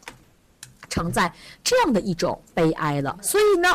[0.90, 1.32] 承载
[1.64, 3.70] 这样的一种悲哀了，所以呢，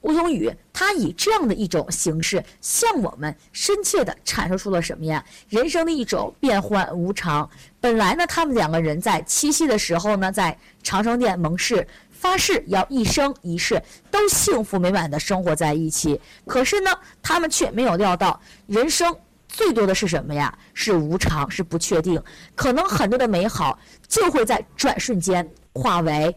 [0.00, 5.24] 吴桐雨他以这样的一种形式，向我们深切的阐述出了什么呀？
[5.48, 7.48] 人生的一种变幻无常。
[7.80, 16.90] 本来呢，他们两个人在七夕的时候呢，在长生殿盟誓发誓要一生一世都幸福美满的生活在一起，可是呢，
[17.22, 19.14] 他们却没有料到人生。
[19.52, 20.52] 最多的是什么呀？
[20.72, 22.20] 是无常，是不确定，
[22.54, 26.34] 可能很多的美好就会在转瞬间化为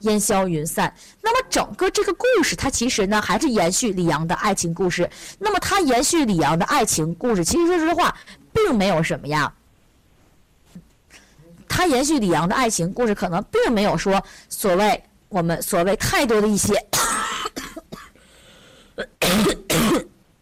[0.00, 0.92] 烟消云散。
[1.20, 5.08] 那么整个这个故事，它其实呢还是延续李阳的爱情故事。
[5.38, 8.16] 那么它延续李阳的爱情故事，其实说实话，
[8.52, 9.52] 并没有什么呀。
[11.68, 16.74] 它延续李阳的爱情故事，可能并没有说所谓我们所谓太多的一些。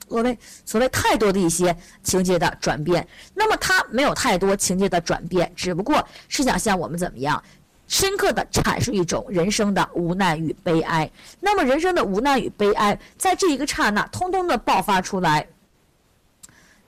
[0.09, 7.43] 所谓所谓太多的一些情节的转变，那么它没有太多情节的转变，只不过是想向我们怎么样，
[7.89, 11.11] 深刻的阐述一种人生的无奈与悲哀。
[11.41, 15.47] 那么人生的无奈与悲哀，在这一个刹那，通通的爆发出来，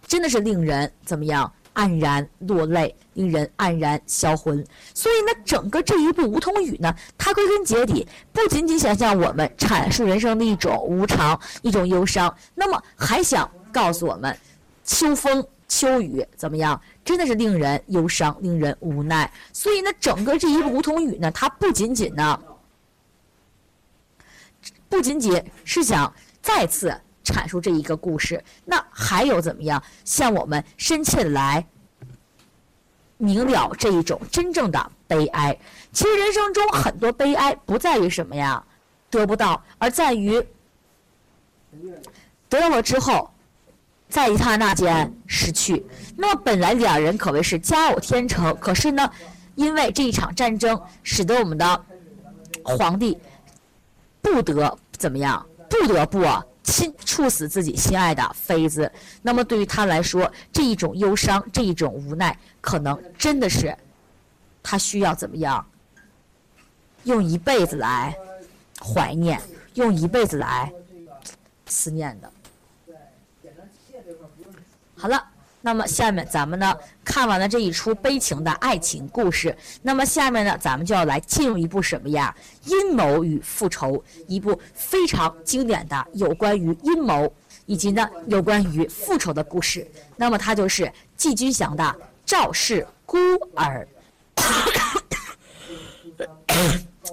[0.07, 4.67] 真的是令人怎么样黯然落泪，令人黯然销魂。
[4.93, 14.37] 所以呢，整个这一部《梧桐雨》呢，它归根结底不仅仅想向我们阐述人生的一种无常、一种忧伤，那么还想告诉我们，
[14.83, 19.31] 秋风秋雨怎么样，真的是令人忧伤、令人无奈。
[19.53, 22.41] 所以呢，整个这一部《梧桐雨》呢，它不仅仅呢，
[24.89, 26.13] 不仅仅是想
[26.43, 27.01] 再次。
[27.29, 31.65] 阐述这一个故事，那还有怎么样向我们深切的来
[33.19, 35.57] 明了这一种真正的悲哀？
[35.93, 38.65] 其实人生中很多悲哀不在于什么呀，
[39.11, 40.43] 得不到，而在于
[42.49, 43.31] 得到了之后，
[44.09, 45.85] 在一刹那间失去。
[46.17, 49.11] 那么本来两人可谓是佳偶天成，可是呢，
[49.55, 51.85] 因为这一场战争，使得我们的
[52.63, 53.19] 皇帝
[54.23, 56.25] 不得怎么样，不得不。
[56.71, 63.75] 亲处死自己心爱的妃子，那么对于他来说，这一种忧伤，这一种无奈，可能真的是
[64.63, 65.67] 他需要怎么样，
[67.05, 68.15] 用一辈子来
[68.81, 69.41] 怀念，
[69.75, 70.71] 用一辈子来
[71.67, 72.31] 思念的。
[74.95, 75.25] 好了。
[75.69, 82.35] 那么下面咱们呢看完了这一出悲情的爱情故事，那么下面呢咱们就要来进入一部什么呀？
[82.65, 87.31] 阴谋与复仇，一部非常经典的有关于阴谋
[87.67, 89.87] 以及呢有关于复仇的故事。
[90.17, 91.85] 那么它就是季军祥的
[92.25, 93.19] 《赵氏孤
[93.55, 93.87] 儿》。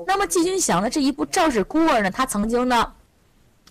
[0.08, 2.90] 那么季军祥的这一部《赵氏孤儿》呢，他曾经呢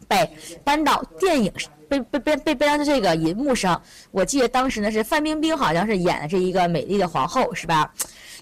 [0.06, 0.30] 被
[0.62, 1.50] 搬到电影。
[2.00, 3.80] 被被被被搬到这个银幕上，
[4.10, 7.92] 我记得当时呢是范冰冰好像是演的这一个美丽的皇后，是吧？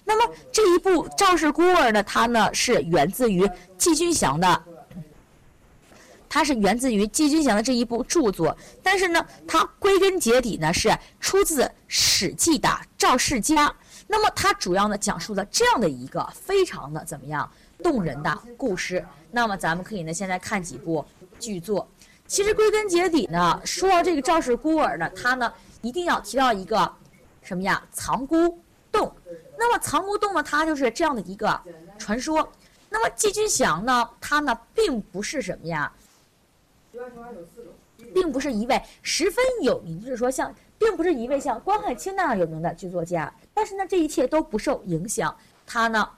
[0.05, 4.63] 那么这一部《赵氏孤儿》呢，它呢是源自于季君祥的，
[6.27, 13.67] 它是源自于季君祥的这一部著作，但是呢，它归根结底呢是出自《史记》的《赵世家》。
[14.07, 17.49] 那么它主要呢讲述了这样的一个非常的怎么样
[17.81, 19.03] 动人的故事。
[19.31, 21.03] 那么咱们可以呢现在看几部
[21.39, 21.87] 剧作。
[22.33, 26.91] 其实归根结底呢，说到这个赵氏孤儿呢，他呢一定要提到一个
[27.43, 27.79] 什么呀？
[27.91, 28.59] 藏孤
[28.91, 29.15] 洞。
[29.55, 31.61] 那么藏孤洞呢，它就是这样的一个
[31.99, 32.51] 传说。
[32.89, 35.93] 那么季军祥呢，他呢并不是什么呀，
[38.15, 43.31] 并不是一位十分有名，就是说像，并不是一位像关汉卿那样有名的剧作家。
[43.53, 46.09] 但是呢，这一切都不受影响，他呢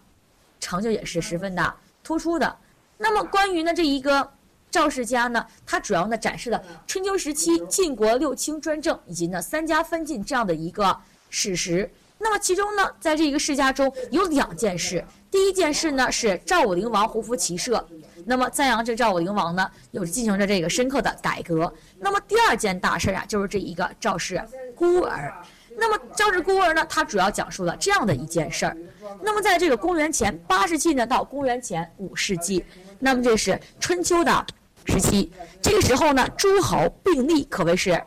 [0.61, 2.57] 成就也是十分的突出的。
[2.97, 4.31] 那么关于呢这一个。
[4.75, 10.93] 赵世家呢，它主要呢展示了春秋时期晋国六卿专政以及呢三家分晋这样的一个
[11.29, 11.89] 史实。
[12.17, 15.01] 那么其中呢，在这一个世家中有两件事。
[15.31, 17.87] 第一件事呢是赵武灵王胡服骑射，
[18.25, 21.73] 那么赞扬这赵武灵王呢有进行着这个深刻的改革。
[21.97, 24.43] 那么第二件大事啊，就是这一个赵氏
[24.75, 25.33] 孤儿。
[25.77, 28.75] 那么赵氏孤儿呢，它主要讲述了这样的一件事儿。
[29.21, 32.65] 那么在这个公元前八世纪呢到公元前五世纪，
[32.99, 34.45] 那么这是春秋的。
[34.85, 38.01] 时期，这个时候呢，诸侯并立，可谓是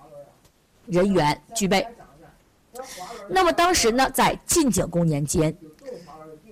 [0.86, 1.86] 人员俱备。
[3.28, 5.54] 那么当时呢，在晋景公年间，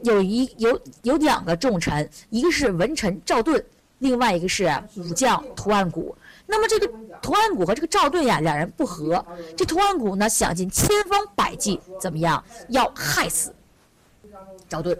[0.02, 3.64] 有一有有两个重臣，一个是文臣赵盾，
[4.00, 6.02] 另外一个是武将屠岸贾。
[6.44, 6.86] 那么这个
[7.22, 9.24] 屠岸贾和这个赵盾呀，两人不和。
[9.56, 13.54] 这屠岸贾呢，想尽千方百计，怎么样，要害死
[14.68, 14.98] 赵盾。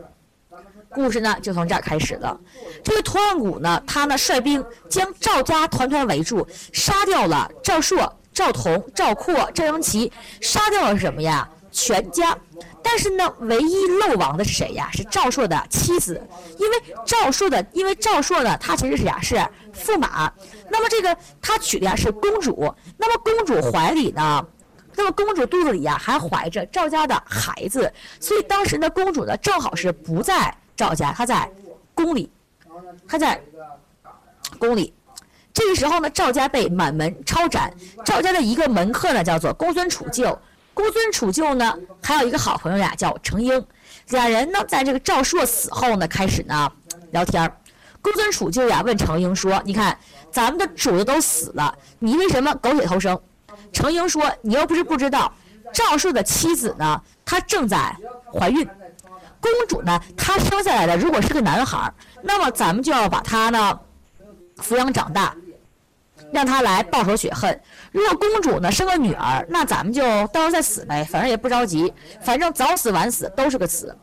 [0.97, 2.41] 故事呢就从这儿开始了。
[2.83, 11.47] 这个屠岸贾呢，他呢率兵将赵家团团围住，杀掉了赵朔、赵同、赵括、赵阳齐，杀掉了什么呀？
[11.71, 12.35] 全家。
[12.83, 14.89] 但是呢，唯一漏网的是谁呀？
[14.91, 16.19] 是赵朔的妻子。
[16.59, 19.35] 因为赵朔的，因为赵朔呢，他其实是呀是
[19.75, 20.33] 驸马。
[20.71, 22.75] 那么这个他娶的呀是公主。
[22.97, 24.43] 那么公主怀里呢？
[24.95, 27.93] 那么公主肚子里呀还怀着赵家的孩子。
[28.19, 30.57] 所以当时呢，公主呢正好是不在。
[30.77, 31.51] 赵家，他在
[31.95, 32.31] 宫里，
[33.09, 33.41] 他在
[34.59, 34.93] 宫里。
[35.53, 37.73] 这个时候呢，赵家被满门抄斩。
[38.05, 40.37] 赵家的一个门客呢，叫做公孙杵臼。
[40.75, 43.67] 公孙杵臼呢，还有一个好朋友呀，叫程婴。
[44.11, 46.71] 俩人呢，在这个赵朔死后呢，开始呢
[47.13, 47.51] 聊天
[48.03, 49.99] 公孙杵臼呀，问程婴说：“你看，
[50.31, 53.19] 咱们的主子都死了，你为什么苟且偷生？”
[53.73, 55.33] 程婴说：“你又不是不知道，
[55.73, 57.97] 赵朔的妻子呢，她正在
[58.31, 58.69] 怀孕。”
[59.41, 63.79] 公主呢，她生下来的如果是个男孩那么咱们就要把他呢
[64.57, 65.35] 抚养长大，
[66.33, 67.61] 让他来报仇雪恨。
[67.93, 73.97] 如果公主呢生个女儿，那咱们就到时候再死呗，反正也不着急，反正早死晚死都是个死。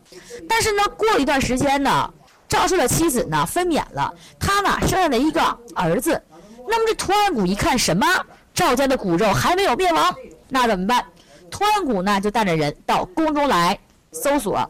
[0.47, 2.13] 但是呢，过一段时间呢，
[2.47, 5.41] 赵氏的妻子呢分娩了，他呢生下了一个
[5.75, 6.21] 儿子。
[6.67, 8.07] 那么这图案谷一看，什么
[8.53, 10.15] 赵家的骨肉还没有灭亡，
[10.49, 11.03] 那怎么办？
[11.51, 13.77] 图案谷呢就带着人到宫中来
[14.11, 14.69] 搜索，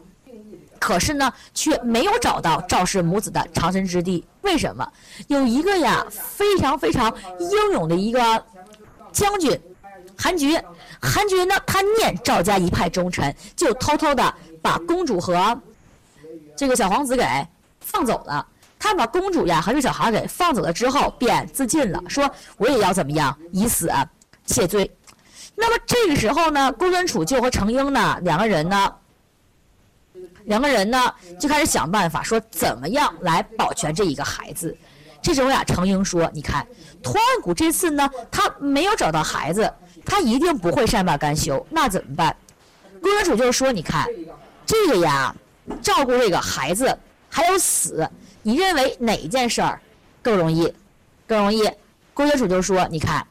[0.84, 4.22] 可是呢却没有找到赵氏母子的藏身之地。
[4.42, 4.86] 为什么？
[5.28, 7.10] 有一个呀非常非常
[7.40, 8.20] 英勇的一个
[9.14, 9.58] 将军
[10.18, 10.62] 韩厥，
[11.02, 15.58] 韩厥呢他念赵家一派忠臣，就偷偷的把公主和
[16.58, 17.26] 这个小皇子给
[17.80, 18.46] 放走了。
[18.78, 23.90] 他把公主呀和这小孩给放走了之后，便自尽了，说我也要怎么样以死
[24.46, 24.92] 谢罪。
[25.56, 28.94] 那么这个时候呢，公孙杵臼和程婴呢两个人呢，
[30.46, 34.76] 两个人呢就开始想办法，说怎么样来保全这一个孩子。
[35.22, 36.68] 这时候呀，程英说：“你看，
[37.02, 39.74] 屠安谷这次呢，他没有找到孩子，
[40.06, 41.66] 他一定不会善罢甘休。
[41.70, 42.36] 那怎么办？”
[43.02, 44.06] 公孙杵臼说：“你看，
[44.66, 45.34] 这个呀，
[45.82, 46.98] 照顾这个孩子
[47.30, 48.06] 还有死。”
[48.44, 49.80] 你认为哪一件事儿
[50.22, 50.74] 更容易？
[51.26, 51.72] 更容易？
[52.14, 53.26] 公孙杵就说：“你看，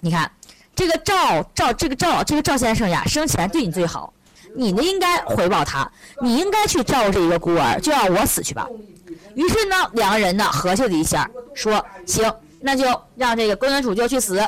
[0.00, 0.32] 你看，
[0.74, 4.10] 这个赵赵这个赵这个赵先生呀，生前对你最好，
[4.54, 5.90] 你呢应该回报他，
[6.20, 8.68] 你应该去照顾这一个孤儿，就让我死去吧。”
[9.34, 12.84] 于是呢，两个人呢合计了一下，说：“行，那就
[13.16, 14.46] 让这个公孙杵就去死，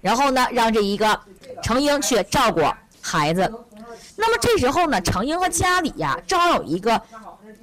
[0.00, 1.18] 然后呢，让这一个
[1.62, 2.62] 程英去照顾
[3.00, 3.50] 孩子。
[4.16, 7.00] 那么这时候呢，程英和家里呀，正好有一个。”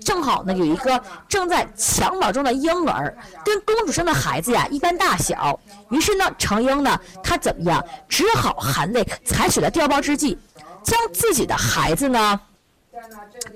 [0.05, 3.13] 正好呢，有一个正在襁褓中的婴儿，
[3.43, 5.59] 跟公主生的孩子呀一般大小。
[5.89, 7.83] 于是呢，程英呢，他怎么样？
[8.07, 10.37] 只好含泪采取了调包之计，
[10.84, 12.39] 将自己的孩子呢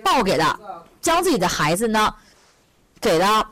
[0.03, 0.59] 抱给了，
[1.01, 2.13] 将自己的孩子呢
[3.01, 3.49] 给了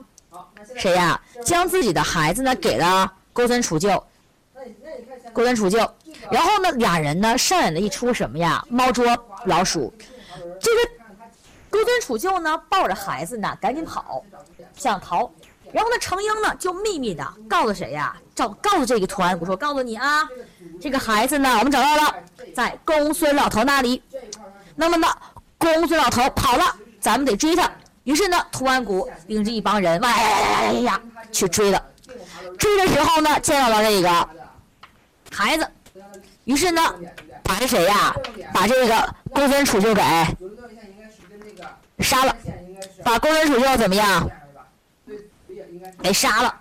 [0.77, 1.19] 谁呀？
[1.45, 4.01] 将自己的孩子呢给了公孙杵臼。
[5.33, 5.89] 公孙杵臼。
[6.29, 8.63] 然后呢，俩人呢上演了一出什么呀？
[8.69, 9.05] 猫捉
[9.45, 9.93] 老鼠。
[10.59, 10.91] 这个。
[11.69, 14.21] 公孙杵臼呢，抱着孩子呢，赶紧跑，
[14.75, 15.31] 想逃。
[15.71, 18.13] 然后呢，程英呢，就秘密的告诉谁呀？
[18.35, 20.27] 告告诉这个屠安谷说：“告诉你啊，
[20.81, 22.15] 这个孩子呢，我们找到了，
[22.55, 24.01] 在公孙老头那里。
[24.75, 25.07] 那么呢，
[25.59, 27.69] 公孙老头跑了，咱们得追他。
[28.03, 31.01] 于是呢，屠安谷领着一帮人，哇呀呀呀呀呀，
[31.31, 31.85] 去追了。
[32.57, 34.29] 追的时候呢，见到了这个
[35.31, 35.67] 孩子，
[36.45, 36.81] 于是呢，
[37.43, 38.15] 把这谁呀？
[38.51, 40.01] 把这个公孙杵臼给。”
[42.03, 42.35] 杀了，
[43.03, 44.27] 把公孙杵臼怎么样？
[46.01, 46.55] 给杀了。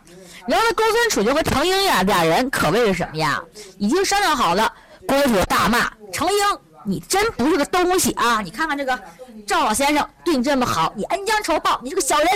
[0.50, 3.40] 然后呢，公孙杵臼和程婴呀，俩人可谓是什么呀？
[3.78, 4.72] 已经商量好了。
[5.06, 8.40] 公孙杵大骂程婴：“你真不是个东西啊！
[8.40, 9.00] 你看看这个
[9.46, 12.28] 赵老先生对你这么好，你恩将仇报，你是个小人。”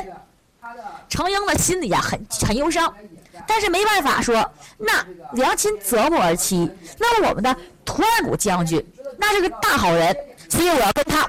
[1.11, 2.95] 程婴呢，心里呀很很忧伤，
[3.49, 4.49] 但是没办法说，
[4.79, 6.71] 那良禽择木而栖。
[6.99, 7.55] 那么我们的
[7.85, 8.81] 屠安谷将军，
[9.19, 10.17] 那是个大好人，
[10.49, 11.29] 所以我要跟他。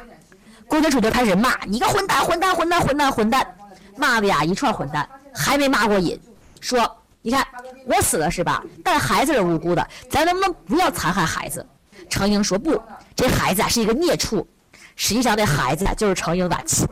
[0.68, 3.56] 公孙杵就开始骂你个混蛋，混蛋，混蛋，混蛋，混蛋，
[3.98, 6.20] 骂的呀一串混蛋，还没骂过瘾，
[6.66, 7.46] 说你看
[7.86, 8.64] 我死了是吧？
[8.84, 11.64] 但孩子是无辜的，咱能不能不要残害孩子？
[12.10, 12.82] 程英说不，
[13.16, 14.48] 这孩子啊是一个孽畜，
[14.96, 16.88] 实际上这孩子啊就是程英的亲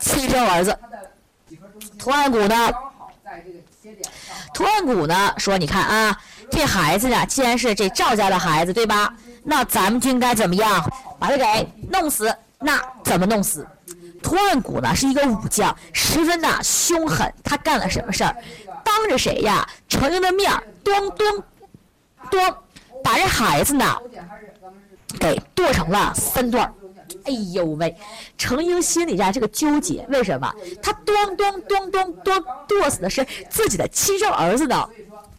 [0.00, 0.78] 亲生儿子。
[1.98, 2.72] 图案谷呢？
[4.54, 6.16] 图案谷呢说你看啊，
[6.48, 9.12] 这孩子呢既然是这赵家的孩子对吧？
[9.42, 10.88] 那咱们就应该怎么样？
[11.18, 12.32] 把他给弄死。
[12.60, 13.66] 那怎么弄死？
[14.20, 17.32] 屠岸谷呢是一个武将，十分的凶狠。
[17.44, 18.34] 他干了什么事儿？
[18.88, 19.68] 当着谁呀？
[19.86, 21.44] 程英的面儿，咚咚
[22.30, 22.54] 咚，
[23.04, 23.84] 把这孩子呢
[25.20, 26.72] 给剁成了三段儿。
[27.24, 27.94] 哎呦喂！
[28.38, 30.50] 程英心里呀这个纠结，为什么？
[30.82, 34.88] 他咚咚咚咚咚剁死的是自己的亲生儿子呢？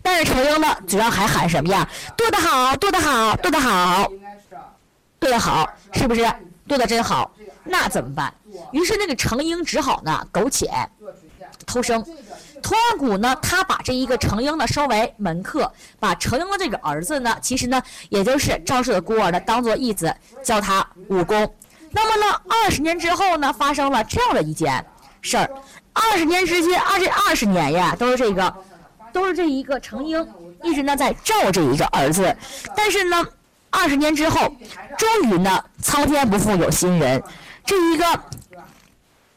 [0.03, 1.89] 但是程英呢主要还喊什么呀？
[2.15, 4.11] 剁得好，剁得好，剁得好，
[5.19, 6.31] 剁得好，是不是？
[6.67, 7.31] 剁的真好，
[7.63, 8.31] 那怎么办？
[8.71, 10.69] 于是那个程英只好呢苟且
[11.65, 12.05] 偷生。
[12.61, 21.53] 屠安谷呢，他把这一个程婴呢收为门客，把程婴的这个儿子呢，其实呢也就是赵氏的孤儿呢，当做义子教他武功。
[21.91, 24.85] 那么呢，二十年之后呢，发生了这样的一件
[25.21, 25.49] 事儿。
[25.93, 28.53] 二十年之间，二这二十年呀，都是这个，
[29.11, 30.27] 都是这一个程婴
[30.63, 32.35] 一直呢在照这一个儿子，
[32.75, 33.25] 但是呢。
[33.71, 34.51] 二十年之后，
[34.97, 37.21] 终于呢，苍天不负有心人，
[37.63, 38.03] 这一个，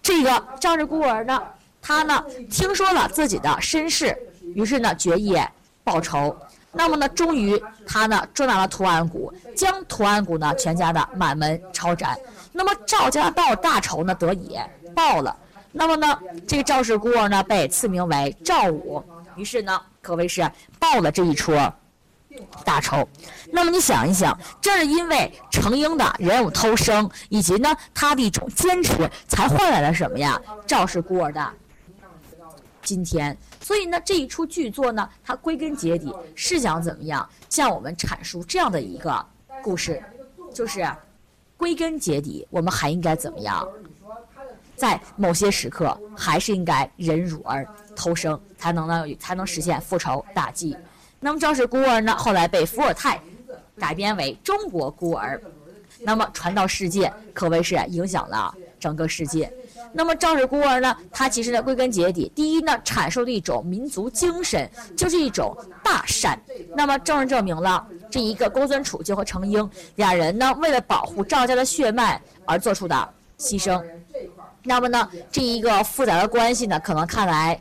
[0.01, 1.39] 这个赵氏孤儿呢，
[1.83, 4.17] 他呢听说了自己的身世，
[4.55, 5.37] 于是呢决意
[5.83, 6.35] 报仇。
[6.71, 12.17] 那么呢，终于他呢捉拿了图安谷，将图安谷呢全家的满门抄斩。
[12.53, 14.57] 那么赵家报大仇呢得以
[14.95, 15.37] 报了。
[15.73, 19.05] 那么呢，这个赵氏孤儿呢被赐名为赵武，
[19.37, 21.53] 于是呢可谓是报了这一出。
[22.65, 23.07] 大仇，
[23.53, 30.41] 那么你想一想，正是因为程婴的忍辱偷生，以及呢他的一种坚持，才换来了什么呀？
[30.67, 31.53] 赵氏孤儿的
[32.83, 33.37] 今天。
[33.61, 39.25] 所以呢，这一出剧作呢，它归根结底是想怎么样，向我们阐述这样的一个
[39.63, 40.03] 故事。
[40.53, 40.87] 就是
[41.57, 43.67] 归根结底，我们还应该怎么样？
[44.77, 50.77] 在某些时刻，还是应该忍辱而偷生，才能呢，才能实现复仇大计。
[51.21, 53.19] 那么赵氏孤儿呢，后来被伏尔泰
[53.79, 55.41] 改编为中国孤儿，
[56.01, 59.53] 那么传到世界，可谓是影响了整个世界。
[59.93, 66.39] 那么赵氏孤儿呢，它其实呢，归根结底，第一呢，阐述的一种民族精神，就是一种大善。
[66.75, 73.09] 那么正是证明了这一个公孙杵臼和程婴俩人呢，为了保护赵家的血脉而做出的
[73.39, 73.83] 牺牲。
[74.63, 77.61] 那么呢，这一个复杂的关系呢，可能看来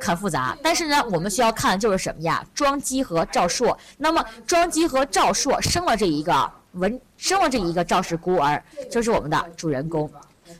[0.00, 2.44] 很复杂，但是呢，我们需要看的就是什么呀？
[2.54, 3.76] 庄姬和赵朔。
[3.96, 10.10] 那么庄姬和赵朔生了这一个文，生了这一个赵氏孤儿，就是我们的主人公。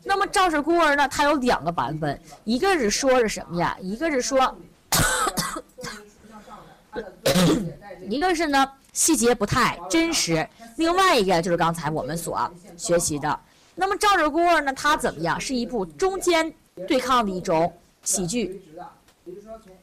[0.05, 3.77] 那么赵氏孤儿呢，它有两个版本，一个是说是什么呀？
[3.81, 4.57] 一个是说，
[8.09, 10.47] 一个是呢细节不太真实，
[10.77, 13.41] 另外一个就是刚才我们所学习的。
[13.75, 14.73] 那么赵氏孤儿呢？
[14.75, 15.41] 它怎么样？
[15.41, 16.53] 是一部中间
[16.87, 18.63] 对抗的一种喜剧，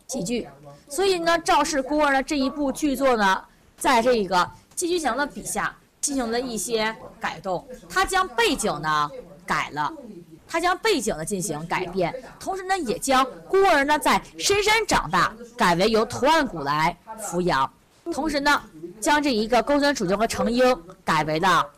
[0.07, 0.47] 喜剧。
[0.87, 3.43] 所以呢，赵氏孤儿呢这一部剧作呢，
[3.77, 7.67] 在这个季居祥的笔下进行了一些改动。
[7.89, 9.09] 他将背景呢
[9.51, 9.91] 改了，
[10.47, 17.69] 他将背景呢进行改变，同时呢也将孤儿呢在深山长大改为由图案谷来抚养，
[18.13, 18.61] 同时呢
[19.01, 20.63] 将这一个公孙杵臼和程婴
[21.03, 21.69] 改为了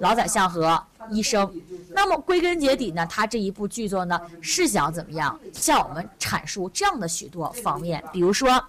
[0.00, 0.82] 老宰相和。
[1.10, 1.54] 医生，
[1.90, 8.64] 那么归根结底呢，他这一部剧作呢是想怎么样向我们阐述这样的许多方面，比如说，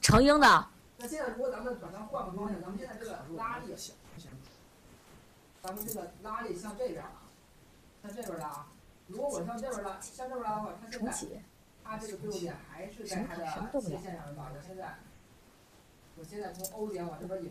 [0.00, 0.66] 程婴呢。
[0.96, 3.74] 那现在如果咱们把它换个方向，咱们现在这个拉力，
[5.62, 7.04] 咱们这个拉力向这边，
[8.08, 8.66] 向这边拉。
[9.06, 11.42] 如果我向这边拉，向这边拉的话，它现在
[11.84, 13.46] 它这个最后点还是在它的
[13.80, 14.62] 斜线上面的。
[14.66, 14.98] 现在，
[16.16, 17.50] 我现在从 O 点往这边引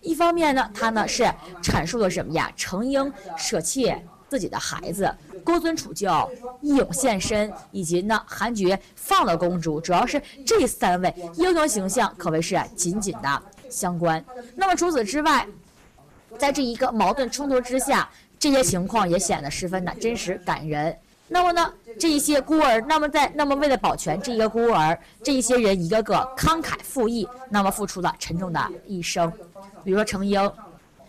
[0.00, 1.24] 一方面呢，他呢是
[1.62, 2.52] 阐述了什么呀？
[2.56, 3.94] 程婴舍弃
[4.28, 5.12] 自己的孩子，
[5.44, 6.08] 公孙楚就
[6.60, 14.24] 义勇献身，以及呢韩厥放了公主，主要是这三位英雄形象可谓是紧紧的相关。
[14.54, 15.46] 那么除此之外，
[16.38, 18.08] 在这一个矛盾冲突之下，
[18.38, 20.96] 这些情况也显得十分的真实感人。
[21.30, 29.30] 那么呢，这一些孤儿，那么在那么为了保全这一个孤儿，这一些人一个个慷慨赴义，那么付出了沉重的一生。
[29.84, 30.50] 比如说程婴，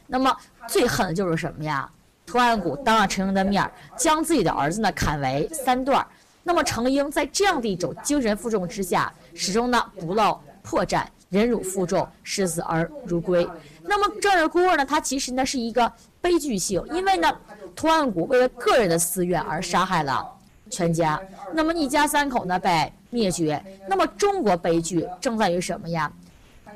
[0.07, 0.36] 那么
[0.68, 1.89] 最狠的就是什么呀？
[2.26, 6.05] 图案谷当着程婴的面，将自己的儿子呢砍为三段。
[6.43, 13.47] 那么程婴在这样的一种精神负重之下，始终呢不露破绽，忍辱负重，视死而如归。
[13.84, 17.34] 那么这儿孤儿呢，他其实呢是一个悲剧性，因为呢。
[17.75, 20.27] 图案谷为了个人的私怨而杀害了
[20.69, 21.17] 全家，
[21.53, 23.63] 那么一家三口呢被灭绝。
[23.88, 26.11] 那么中国悲剧正在于什么呀？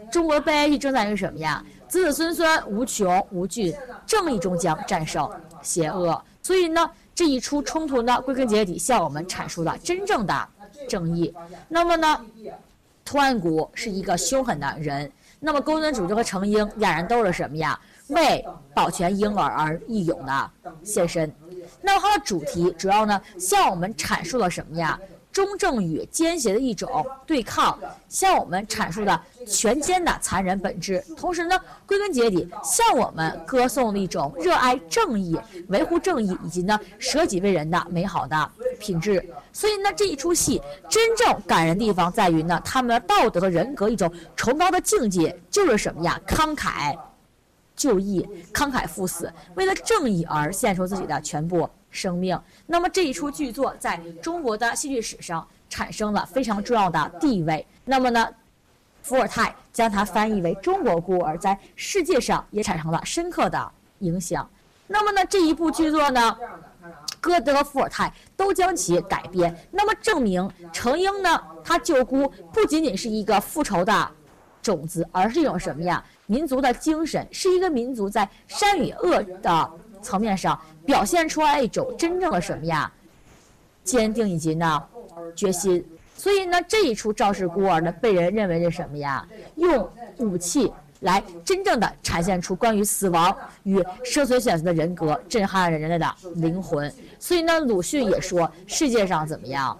[0.09, 1.61] 中国悲剧正在于什么呀？
[1.89, 3.75] 子子孙孙无穷无尽，
[4.05, 5.29] 正义终将战胜
[5.61, 6.23] 邪恶。
[6.41, 10.47] 所以呢，这一出冲突呢，归根结底向我们阐述了真正的
[10.87, 11.33] 正义。
[11.67, 12.25] 那么呢，
[13.13, 15.09] 图案谷是一个凶狠的人。
[15.39, 17.79] 那么公孙杵臼和程婴两人都是什么呀？
[18.07, 18.43] 为
[18.73, 20.51] 保全婴儿而义勇的
[20.83, 21.31] 献身，
[21.79, 24.99] 那么它的主题主要呢向我们阐述了什么呀？
[25.33, 27.77] 忠正与奸邪的一种对抗，
[28.07, 31.03] 向我们阐述的权奸的残忍本质。
[31.17, 35.35] 同时呢，归根结底向我们歌颂了一种热爱正义、
[35.69, 39.27] 维护正义以及呢舍己为人的美好的品质。
[39.51, 46.21] 所以呢，这一出戏真正感人的地方在于呢，他们的道德和人格一种崇高的境界就是什么呀？
[46.27, 46.95] 慷慨。
[47.75, 48.23] 就义，
[48.53, 52.37] 慷慨赴死，为了正义而献出自己的全部生命。
[52.65, 57.65] 那么这一出剧作在中国的戏剧史上产生了非常重要的地位。
[57.85, 58.27] 那么呢，
[59.01, 64.49] 伏尔泰将它翻译为《中国孤儿》，在世界上也产生了深刻的影响。
[64.87, 66.37] 那么呢，这一部剧作呢，
[67.21, 69.55] 歌德和伏尔泰都将其改编。
[69.71, 74.11] 那么证明程婴呢，他救孤不仅仅是一个复仇的
[74.61, 76.03] 种子，而是一种什么呀？
[76.25, 79.71] 民族的精神是一个民族在善与恶的
[80.01, 82.91] 层面上表现出来一种真正的什么呀？
[83.83, 84.83] 坚定以及呢
[85.35, 85.85] 决心。
[86.15, 89.27] 所以呢，这一出赵氏孤儿呢，被人认为是什么呀？
[89.55, 90.71] 用武器
[91.01, 96.91] 来真正的展现出关于死亡与生存选择的人格，震撼了人类的灵魂。
[97.19, 99.77] 所以呢，鲁迅也说，世界上怎么样？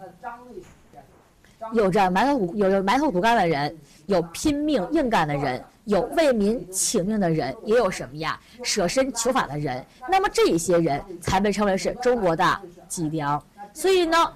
[1.71, 3.77] 有着埋头苦有着埋头苦干的人，
[4.07, 5.63] 有拼命硬干的人。
[5.85, 8.39] 有为民请命的人，也有什么呀？
[8.63, 9.85] 舍身求法的人。
[10.09, 13.41] 那么这一些人才被称为是中国的脊梁。
[13.73, 14.31] 所以呢，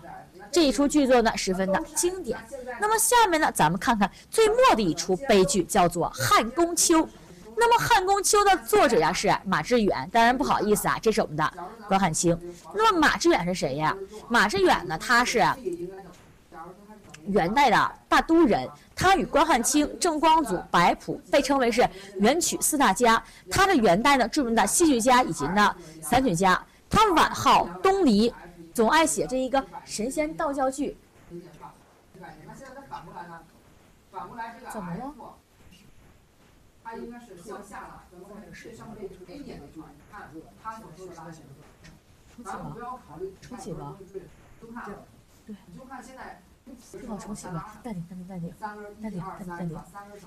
[0.51, 2.37] 这一出剧作呢十分的经典。
[2.81, 6.99] 那么下面呢，咱们看看最末的一出悲剧，叫做《汉宫秋》。
[7.59, 11.53] 那么《汉宫秋》的作者呀是马致远，当然不好意思啊，这是我们的
[11.87, 12.37] 关汉卿。
[12.75, 13.95] 那么马致远是谁呀？
[14.27, 15.43] 马致远呢，他是
[17.28, 21.88] 元代的大都人，他与关汉卿、郑光祖、白朴被称为是
[22.19, 23.21] 元曲四大家。
[23.49, 26.65] 他的元代呢著名的戏剧家以及呢散曲家。
[26.89, 28.34] 他晚号东篱，
[28.73, 30.97] 总爱写这一个神仙道教剧。
[34.71, 35.13] 怎么了？
[36.84, 38.73] 他应该是向下了，怎么回事？
[38.73, 40.30] 上面这 A 点的句，看
[40.63, 41.43] 他所说的拉弦。
[42.45, 43.97] 咱们不要考虑重启了，
[44.61, 44.99] 都看了。
[45.45, 46.36] 对，你就看现在。
[46.93, 49.77] 不好重启了，淡定淡定淡定，淡定淡定淡定。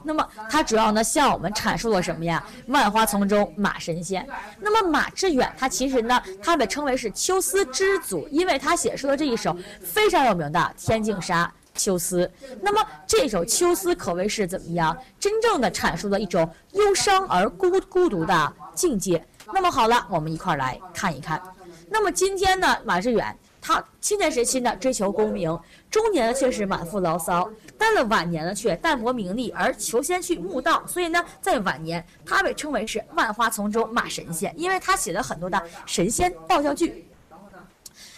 [0.03, 2.45] 那么它主要呢向我们阐述了什么呀？
[2.67, 4.27] 万花丛中马神仙。
[4.59, 11.47] 那么马致远他其实呢，他被称为是秋思之祖，因为他写出了这一首非常有名的《天净沙·
[11.81, 12.27] 秋思》。
[12.61, 14.97] 那么这首《秋思》可谓是怎么样？
[15.19, 19.25] 真正的阐述了一种忧伤而孤孤独的境界。
[19.53, 21.43] 那么好了，我们一块儿来看一看。
[21.89, 23.37] 那么今天呢，马致远。
[23.71, 25.57] 他青年时期呢追求功名，
[25.89, 27.49] 中年呢却是满腹牢骚，
[27.79, 37.09] 到了晚年呢却淡泊名利而求仙去悟道，所以呢在晚年他被称为是万花丛中马神仙，因为他写了很多的神仙道教剧。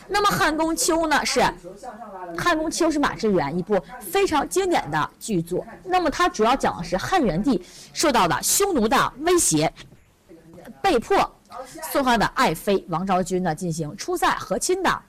[0.09, 1.41] 那么《汉宫秋》呢是
[2.39, 5.67] 《汉宫秋》是马致远一部非常经典的剧作。
[5.85, 9.71] 那么它主要讲的是汉元帝受到的匈奴的威胁，
[10.81, 11.31] 被迫
[11.93, 15.03] 送他的爱妃王昭君呢进行出塞和亲的。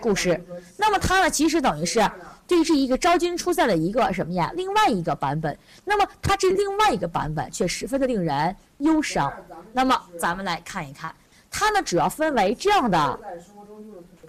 [0.00, 0.42] 故事，
[0.76, 2.00] 那么它呢，其实等于是
[2.46, 4.50] 对这一个昭君出塞的一个什么呀？
[4.54, 5.56] 另外一个版本。
[5.84, 9.32] 那么它这另外一个版本却十分的令人忧伤。
[9.72, 11.14] 那么咱们来看一看，
[11.50, 13.20] 它呢主要分为这样的，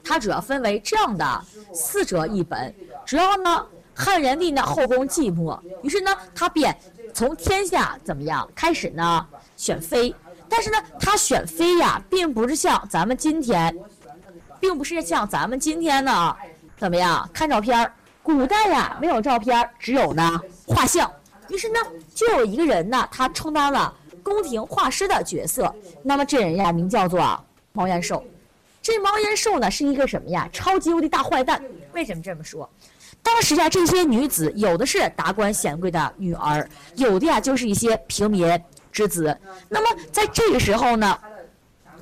[0.04, 2.74] 它主要分为这样的四折一本。
[3.06, 6.76] 主要呢，汉元帝呢后宫寂寞，于是呢他便
[7.14, 9.26] 从天下怎么样开始呢
[9.56, 10.14] 选妃。
[10.50, 13.76] 但是呢，他选妃呀，并不是像咱们今天。
[14.60, 16.36] 并不是像咱们今天呢，
[16.78, 17.92] 怎么样看照片儿？
[18.24, 21.10] 古代呀，没有照片，只有呢画像。
[21.50, 21.80] 于是呢，
[22.14, 25.74] 就有一个人呢，他充当了宫廷画师的角色。
[26.04, 27.42] 那么这人呀，名叫做
[27.72, 28.22] 毛延寿。
[28.82, 30.50] 这毛延寿呢，是一个什么呀？
[30.52, 31.64] 超级无敌大坏蛋。
[31.94, 32.70] 为什么这么说？
[33.24, 39.38] 当时呀，这些女子有的是达官显贵的女儿，有的呀就是一些平民之子。
[39.70, 41.18] 那么在这个时候呢？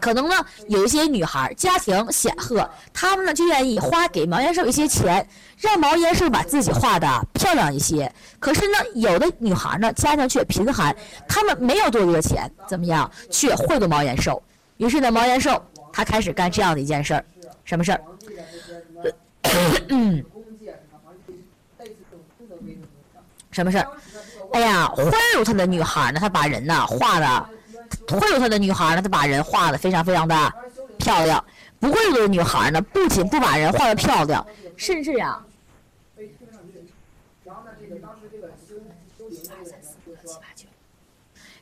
[0.05, 0.35] 可能呢，
[0.67, 5.27] 有一些女孩家庭显赫，她们呢就愿意花给毛延寿一些钱，
[5.57, 8.13] 让毛延寿把自己画的漂亮一些。
[8.37, 10.95] 可是呢，有的女孩呢家庭却贫寒，
[11.27, 14.39] 她们没有多余的钱，怎么样，却贿赂毛延寿。
[14.77, 15.59] 于是呢，毛延寿
[15.91, 17.25] 他开始干这样的一件事儿，
[17.63, 18.01] 什么事儿？
[23.49, 23.87] 什么事儿？
[24.53, 25.03] 哎呀，贿
[25.35, 27.49] 赂他的女孩呢，他把人呢画的。
[28.07, 30.53] 贿赂他的女孩呢，他把人画的非常非常的
[30.97, 31.43] 漂亮；
[31.79, 34.45] 不贿赂的女孩呢，不仅不把人画的漂亮，
[34.77, 35.39] 甚至呀，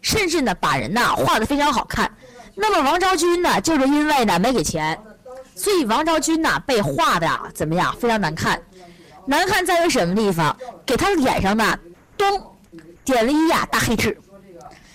[0.01, 2.11] 甚至呢，把人呐画的非常好看。
[2.55, 4.99] 那么王昭君呢，就是因为呢没给钱，
[5.55, 7.95] 所以王昭君呢被画的怎么样？
[7.97, 8.61] 非常难看。
[9.25, 10.55] 难看在于什么地方？
[10.85, 11.79] 给他脸上呢，
[12.17, 12.55] 咚，
[13.05, 14.19] 点了一呀大黑痣。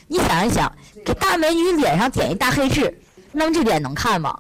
[0.07, 0.71] 你想一想。
[1.09, 3.01] 给大美女脸上点一大黑痣，
[3.33, 4.39] 那这脸能看吗？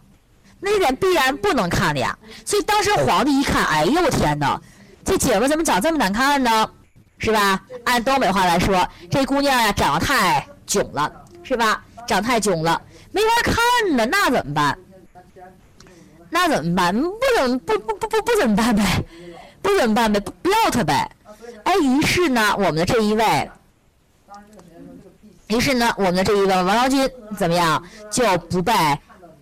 [0.60, 2.14] 那脸必然不能看的呀。
[2.44, 4.60] 所以当时皇帝一看，哎呦我天哪，
[5.02, 6.70] 这姐们怎么长这么难看呢？
[7.16, 7.58] 是吧？
[7.84, 11.10] 按东北话来说，这姑娘呀长得太囧了，
[11.42, 11.82] 是吧？
[12.06, 12.78] 长太囧了，
[13.12, 14.04] 没法看呢。
[14.04, 14.78] 那怎么办？
[16.28, 16.94] 那怎么办？
[16.94, 18.84] 不怎不不不不不怎么办呗？
[19.62, 20.20] 不怎么办呗？
[20.20, 21.10] 不不要她呗？
[21.64, 23.50] 哎，于是呢，我们的这一位。
[25.48, 28.72] 于是呢，我们的这一个王昭君怎么样就不被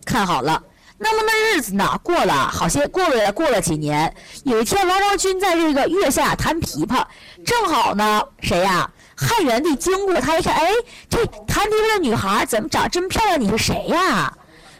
[0.05, 0.63] 看好了。
[0.99, 7.05] 那么那日子呢，过了好些，过了过了几年，有一天王昭君在这个月下弹琵琶，
[7.45, 8.91] 正好呢，谁呀？
[9.17, 10.71] 汉元帝经过，他一看，哎，
[11.09, 13.41] 这弹琵琶的女孩怎么长这么漂亮？
[13.41, 14.33] 你是谁呀？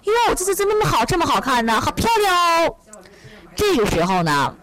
[0.05, 2.77] 哟，这这这么好，这么好看呢，好漂亮哦！
[3.55, 4.57] 这个时候呢，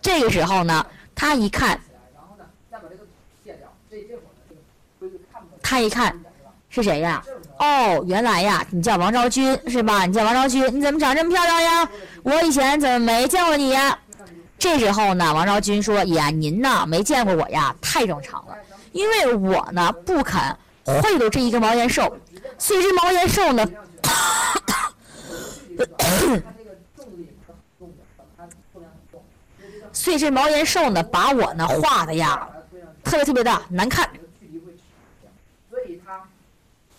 [0.00, 1.78] 这个时候呢，他一看。
[5.68, 6.18] 看一看，
[6.70, 7.22] 是谁呀？
[7.58, 10.06] 哦，原来呀，你叫王昭君是吧？
[10.06, 11.86] 你叫王昭君，你怎么长这么漂亮呀？
[12.22, 13.98] 我以前怎么没见过你呀？
[14.58, 18.56] 这时候呢，王昭君说：“呀，您呢没见过我呀，太正常了，
[18.92, 20.40] 因为我呢不肯
[20.86, 22.16] 贿赂这一个毛延寿，
[22.56, 23.68] 所以这毛延寿呢，
[29.92, 32.48] 所以这毛延寿呢，把我呢画的呀，
[33.04, 34.08] 特别特别的难看，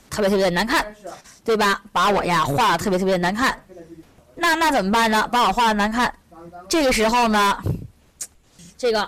[0.10, 0.96] 特别特别的难看，
[1.44, 1.82] 对吧？
[1.92, 3.58] 把我呀画的特别特别的难看，
[4.36, 5.28] 那那怎么办呢？
[5.32, 6.14] 把我画的难看，
[6.68, 7.58] 这个时候呢，
[8.78, 9.08] 这个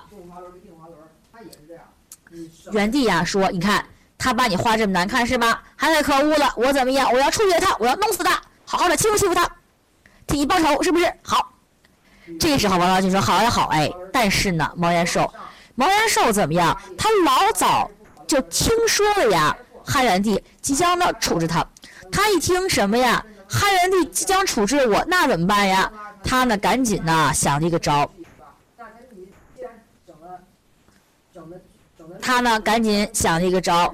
[2.72, 3.86] 原地呀说，你看
[4.18, 5.64] 他把你画这么难看是吧？
[5.76, 7.12] 还太可恶了，我怎么样？
[7.12, 9.50] 我要处决他，我要弄死他，好好的欺负欺负他，
[10.28, 11.14] 替你报仇是不是？
[11.24, 11.48] 好。
[12.40, 15.30] 这个时候，王昭君说：“好呀，好哎。”但是呢，毛延寿，
[15.76, 16.80] 毛延寿怎么样？
[16.98, 17.90] 他老早
[18.26, 21.66] 就听说了呀，汉元帝即将呢处置他。
[22.12, 23.24] 他一听什么呀？
[23.48, 25.92] 汉元帝即将处置我，那怎么办呀？
[26.24, 28.10] 他呢，赶紧呢想了一个招。
[32.22, 33.94] 他呢，赶紧想了一个招，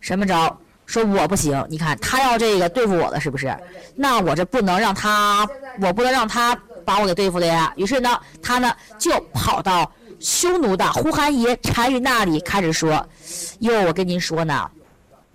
[0.00, 0.58] 什么招？
[0.86, 3.56] 说我不行，你看他要这个对付我了，是不是？
[3.94, 5.48] 那我这不能让他，
[5.80, 6.58] 我不能让他。
[6.82, 13.06] 把我给对付的呀，于是呢，他呢就跑到匈奴的呼韩邪单于那里，开始说
[13.60, 14.68] ：“哟，我跟您说呢，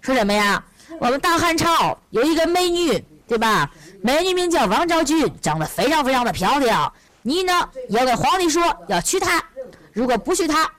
[0.06, 0.64] 说什么呀？
[1.00, 3.68] 我们大汉朝有一个美女，对吧？
[4.04, 6.94] 美女名叫王昭君，长得非常非常的漂亮。
[7.24, 9.44] 你呢要跟皇帝说要娶她，
[9.92, 10.72] 如果不娶她，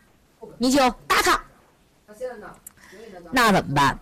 [0.59, 1.41] 你就打她。
[3.33, 3.99] 那怎么办？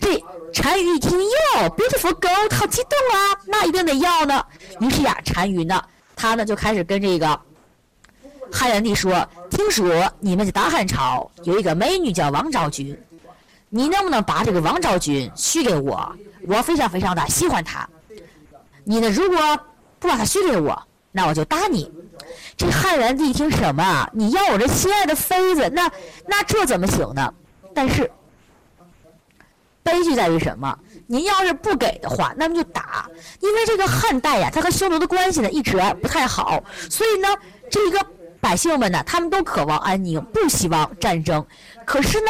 [0.00, 0.22] 这
[0.54, 4.46] 单于一听哟，beautiful girl，好激动啊，那一定得要呢。
[4.80, 5.82] 于是呀，单于呢。
[6.14, 7.40] 他呢就开始跟这个
[8.52, 12.96] 汉元帝说：“听说你们的大汉朝有一个美女叫王昭君，
[13.68, 16.14] 你能不能把这个王昭君许给我？
[16.46, 17.88] 我非常非常的喜欢她。
[18.84, 19.38] 你呢，如果
[19.98, 20.80] 不把她许给我，
[21.12, 21.90] 那我就打你。”
[22.56, 24.10] 这汉元帝一听什么啊？
[24.12, 25.70] 你要我这心爱的妃子？
[25.72, 25.90] 那
[26.26, 27.32] 那这怎么行呢？
[27.72, 28.10] 但是
[29.82, 30.76] 悲剧在于什么？
[31.06, 33.08] 您要是不给的话，那么就打，
[33.40, 37.28] 因为这个汉代呀，他和匈奴的关系呢一直不太好，所以呢，
[37.70, 38.04] 这个
[38.40, 41.46] 百姓们呢，他们都渴望安宁，不希望战争。
[41.86, 42.26] 可是呢，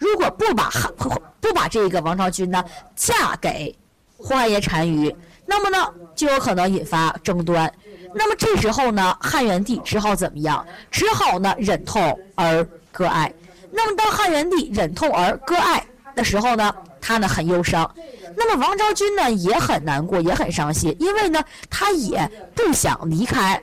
[0.00, 0.92] 如果不把汉
[1.40, 2.64] 不把这个王昭君呢
[2.96, 3.72] 嫁给
[4.16, 5.14] 花爷单于，
[5.46, 7.72] 那么呢就有可能引发争端。
[8.12, 10.66] 那么这时候呢，汉元帝只好怎么样？
[10.90, 13.32] 只好呢忍痛而割爱。
[13.70, 15.86] 那么当汉元帝忍痛而割爱
[16.16, 16.74] 的时候呢？
[17.02, 17.90] 他呢很忧伤，
[18.36, 23.60] 那么王昭君呢也很难过，也很伤心，因为呢他也不想离开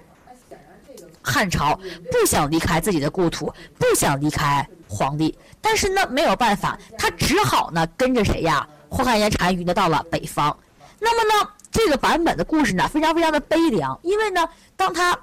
[1.22, 1.80] 汉朝，
[2.12, 8.68] 不想离开自己的故土，不想离开皇帝，但是呢没有办法，他只好呢跟着谁呀？
[8.90, 10.56] 呼韩邪单于呢到了北方。
[11.00, 15.18] 那么呢这个版本的故事呢非常非常的悲凉，因为呢当他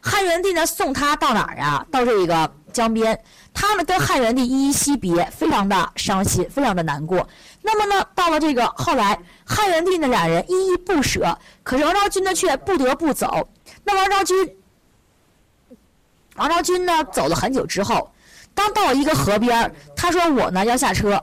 [0.00, 1.84] 汉元帝呢送他到哪儿呀？
[1.90, 3.18] 到这个江边。
[3.52, 7.28] 他们跟汉元帝依依惜别，非常的伤心，非常的难过。
[7.62, 13.48] 那么呢，到了这个后来，汉元帝呢俩人依依不舍，可是王昭君呢却不得不走。
[13.82, 14.56] 那王昭君，
[16.36, 18.10] 王昭君呢走了很久之后，
[18.60, 21.22] 刚到一个河边，他说：“我呢要下车，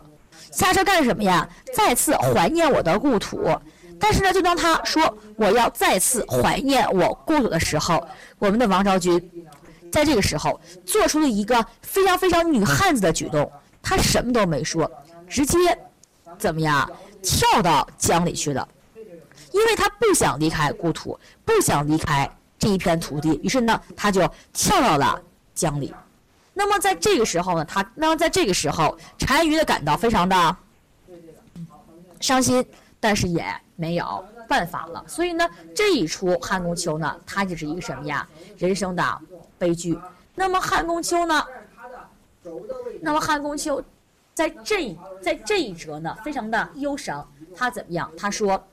[0.51, 1.47] 下车干什么呀？
[1.71, 3.47] 再次怀念我的故土。”
[3.99, 8.03] 但是呢，就当他说我要再次怀念我故土的时候，
[8.39, 9.31] 我们的王昭君。
[9.91, 13.51] 在这个时候，做出了一个非常非常女汉子的举动。
[13.83, 14.89] 她什么都没说，
[15.29, 15.57] 直接
[16.39, 16.89] 怎么样
[17.21, 18.67] 跳到江里去了，
[19.51, 22.27] 因为她不想离开故土，不想离开
[22.57, 23.39] 这一片土地。
[23.43, 25.21] 于是呢，她就跳到了
[25.53, 25.93] 江里。
[26.57, 30.57] 那么在这个时候呢，他那么在这个时候，单于的感到非常的
[32.19, 32.65] 伤心，
[32.99, 33.45] 但是也
[33.75, 35.03] 没有办法了。
[35.07, 38.27] 所以呢，这一出汉宫秋呢，它就是一个什么呀？
[38.57, 39.03] 人生的。
[39.59, 39.97] 悲剧。
[40.35, 41.43] 那么汉宫秋呢？
[43.01, 43.83] 那么汉宫秋，
[44.33, 47.27] 在这在这一折呢，非常的忧伤。
[47.55, 48.11] 他怎么样？
[48.15, 48.63] 他说：“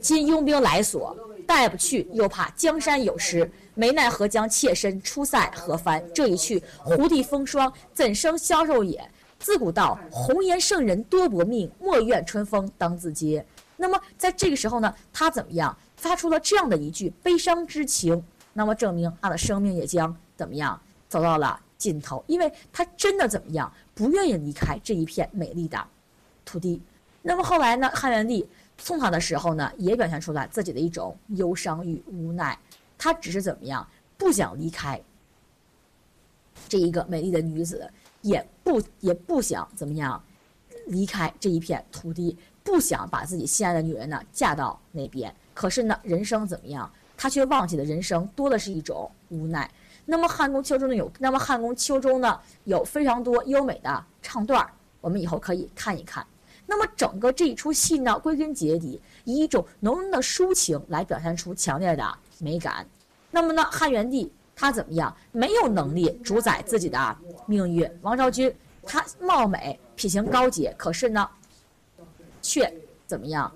[0.00, 1.16] 今拥兵来所，
[1.48, 3.50] 带不去，又怕江山有失，
[3.80, 6.04] 没奈何将妾身出塞何番？
[6.14, 9.02] 这一去，胡地风霜，怎生消受也？
[9.38, 13.42] 自古道，红颜圣人多薄命，莫怨春风当自嗟。”
[13.78, 15.74] 那么在这个时候呢，他怎么样？
[15.96, 18.22] 发出了这样的一句悲伤之情。
[18.52, 20.78] 那么证明他的生命也将怎么样
[21.08, 25.82] 走到了尽头，因为他真的怎么样不愿意离开这一片美丽的
[26.44, 26.82] 土地。
[27.22, 32.58] 那么后来呢，汉元帝送他的时候呢，也表现出来自己的一种忧伤与无奈。
[33.02, 33.88] 他只是怎么样
[34.18, 35.00] 不想离开
[36.68, 37.90] 这一个美丽的女子，
[38.20, 40.22] 也不也不想怎么样
[40.88, 45.34] 离开这一片土地，不想把自己心爱的女人呢嫁到那边。
[45.54, 46.92] 可是呢，人生怎么样？
[47.16, 49.70] 他却忘记了人生多的是一种无奈。
[50.04, 54.70] 那么汉宫秋中呢有，那么汉宫秋中呢有非常多优美的唱段
[55.00, 56.26] 我们以后可以看一看。
[56.66, 62.86] 那么整个这一出戏呢，归根结底以一种浓浓的抒情来表现出强烈的美感。
[63.30, 65.16] 那么呢，汉元帝他怎么样？
[65.32, 67.16] 没有能力主宰自己的
[67.46, 67.90] 命运。
[68.02, 68.52] 王昭君
[68.84, 71.28] 她貌美，品行高洁，可是呢，
[72.42, 72.72] 却
[73.06, 73.52] 怎么样？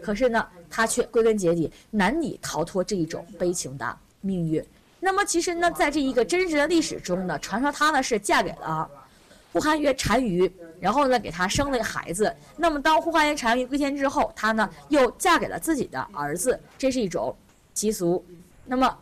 [0.00, 4.64] 可是呢，他却归根结底难以逃脱这一种悲情的命运。
[5.00, 8.88] 那么，其实呢，在这一个真实的历史中呢，传说她呢是嫁给了
[9.52, 12.32] 呼韩约单于，然后呢给他生了个孩子。
[12.56, 17.34] 那么，当呼韩约单于归天之后，她呢又嫁给了自己的儿子，这是一种
[17.74, 18.24] 习俗。
[18.66, 18.98] 那么，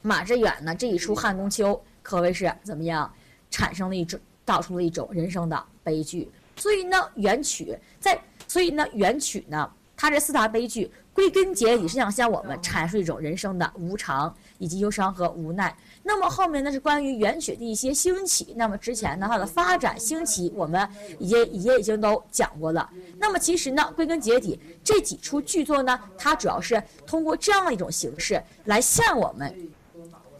[0.00, 3.12] 马致远呢这一出汉宫秋可谓是怎么样，
[3.50, 6.30] 产生了一种道出了一种人生的悲剧。
[6.56, 9.70] 所以呢，元曲在，所以呢，元曲呢。
[9.98, 15.76] 它这四大悲剧归根结底是想向我们阐述一种人生的无常以及忧伤和无奈。
[16.02, 18.54] 那么后面呢是关于元曲的一些兴起。
[18.56, 20.88] 那么之前呢它的发展兴起，我们
[21.18, 22.88] 也也已经都讲过了。
[23.18, 29.70] 那么其实呢归根结底这几出剧作呢，它主要是通过这样的一种形式来向我们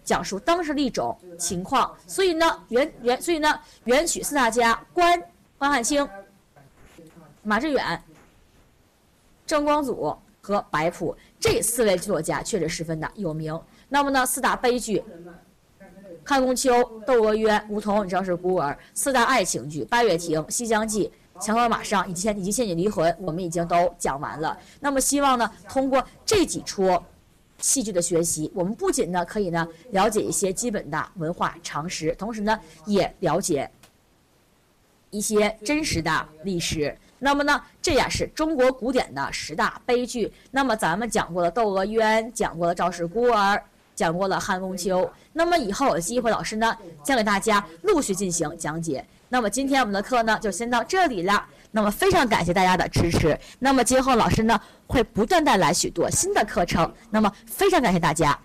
[0.04, 1.92] 讲述当时的一种情况。
[2.06, 5.20] 所以呢元元所以呢元曲四大家关
[5.58, 6.08] 关汉卿、
[7.42, 8.02] 马致远。
[9.46, 13.56] 郑光祖和白朴这四位作家确实十分的有名。
[13.89, 14.99] 那么呢，四大悲剧
[16.24, 16.74] 《汉宫秋》
[17.05, 21.11] 《窦娥冤》《梧桐赵氏孤儿》，四大爱情剧《八月亭》《西厢记》
[21.45, 24.59] 《墙头马上》以及《以及《仙女离魂》，我们已经都讲完了。
[24.80, 27.01] 那么希望呢，通过这几出
[27.59, 33.70] 戏剧的学习，我们不仅呢可以呢了解一些基本的文化常识，同时呢也了解
[35.11, 36.97] 一些真实的历史。
[37.20, 40.30] 那么呢，这也是中国古典的十大悲剧。
[40.51, 43.57] 那么咱们讲过了《窦娥冤》，讲过了《赵氏孤儿》，
[43.97, 45.01] 讲过了《汉宫秋》。
[45.32, 49.05] 那么以后有机会，老师呢将给大家陆续进行讲解。
[49.28, 51.44] 那么今天我们的课呢就先到这里了。
[51.72, 53.36] 那么非常感谢大家的支持。
[53.59, 56.90] 那么今后老师呢会不断带来许多新的课程。
[57.11, 58.38] 那么非常感谢大家。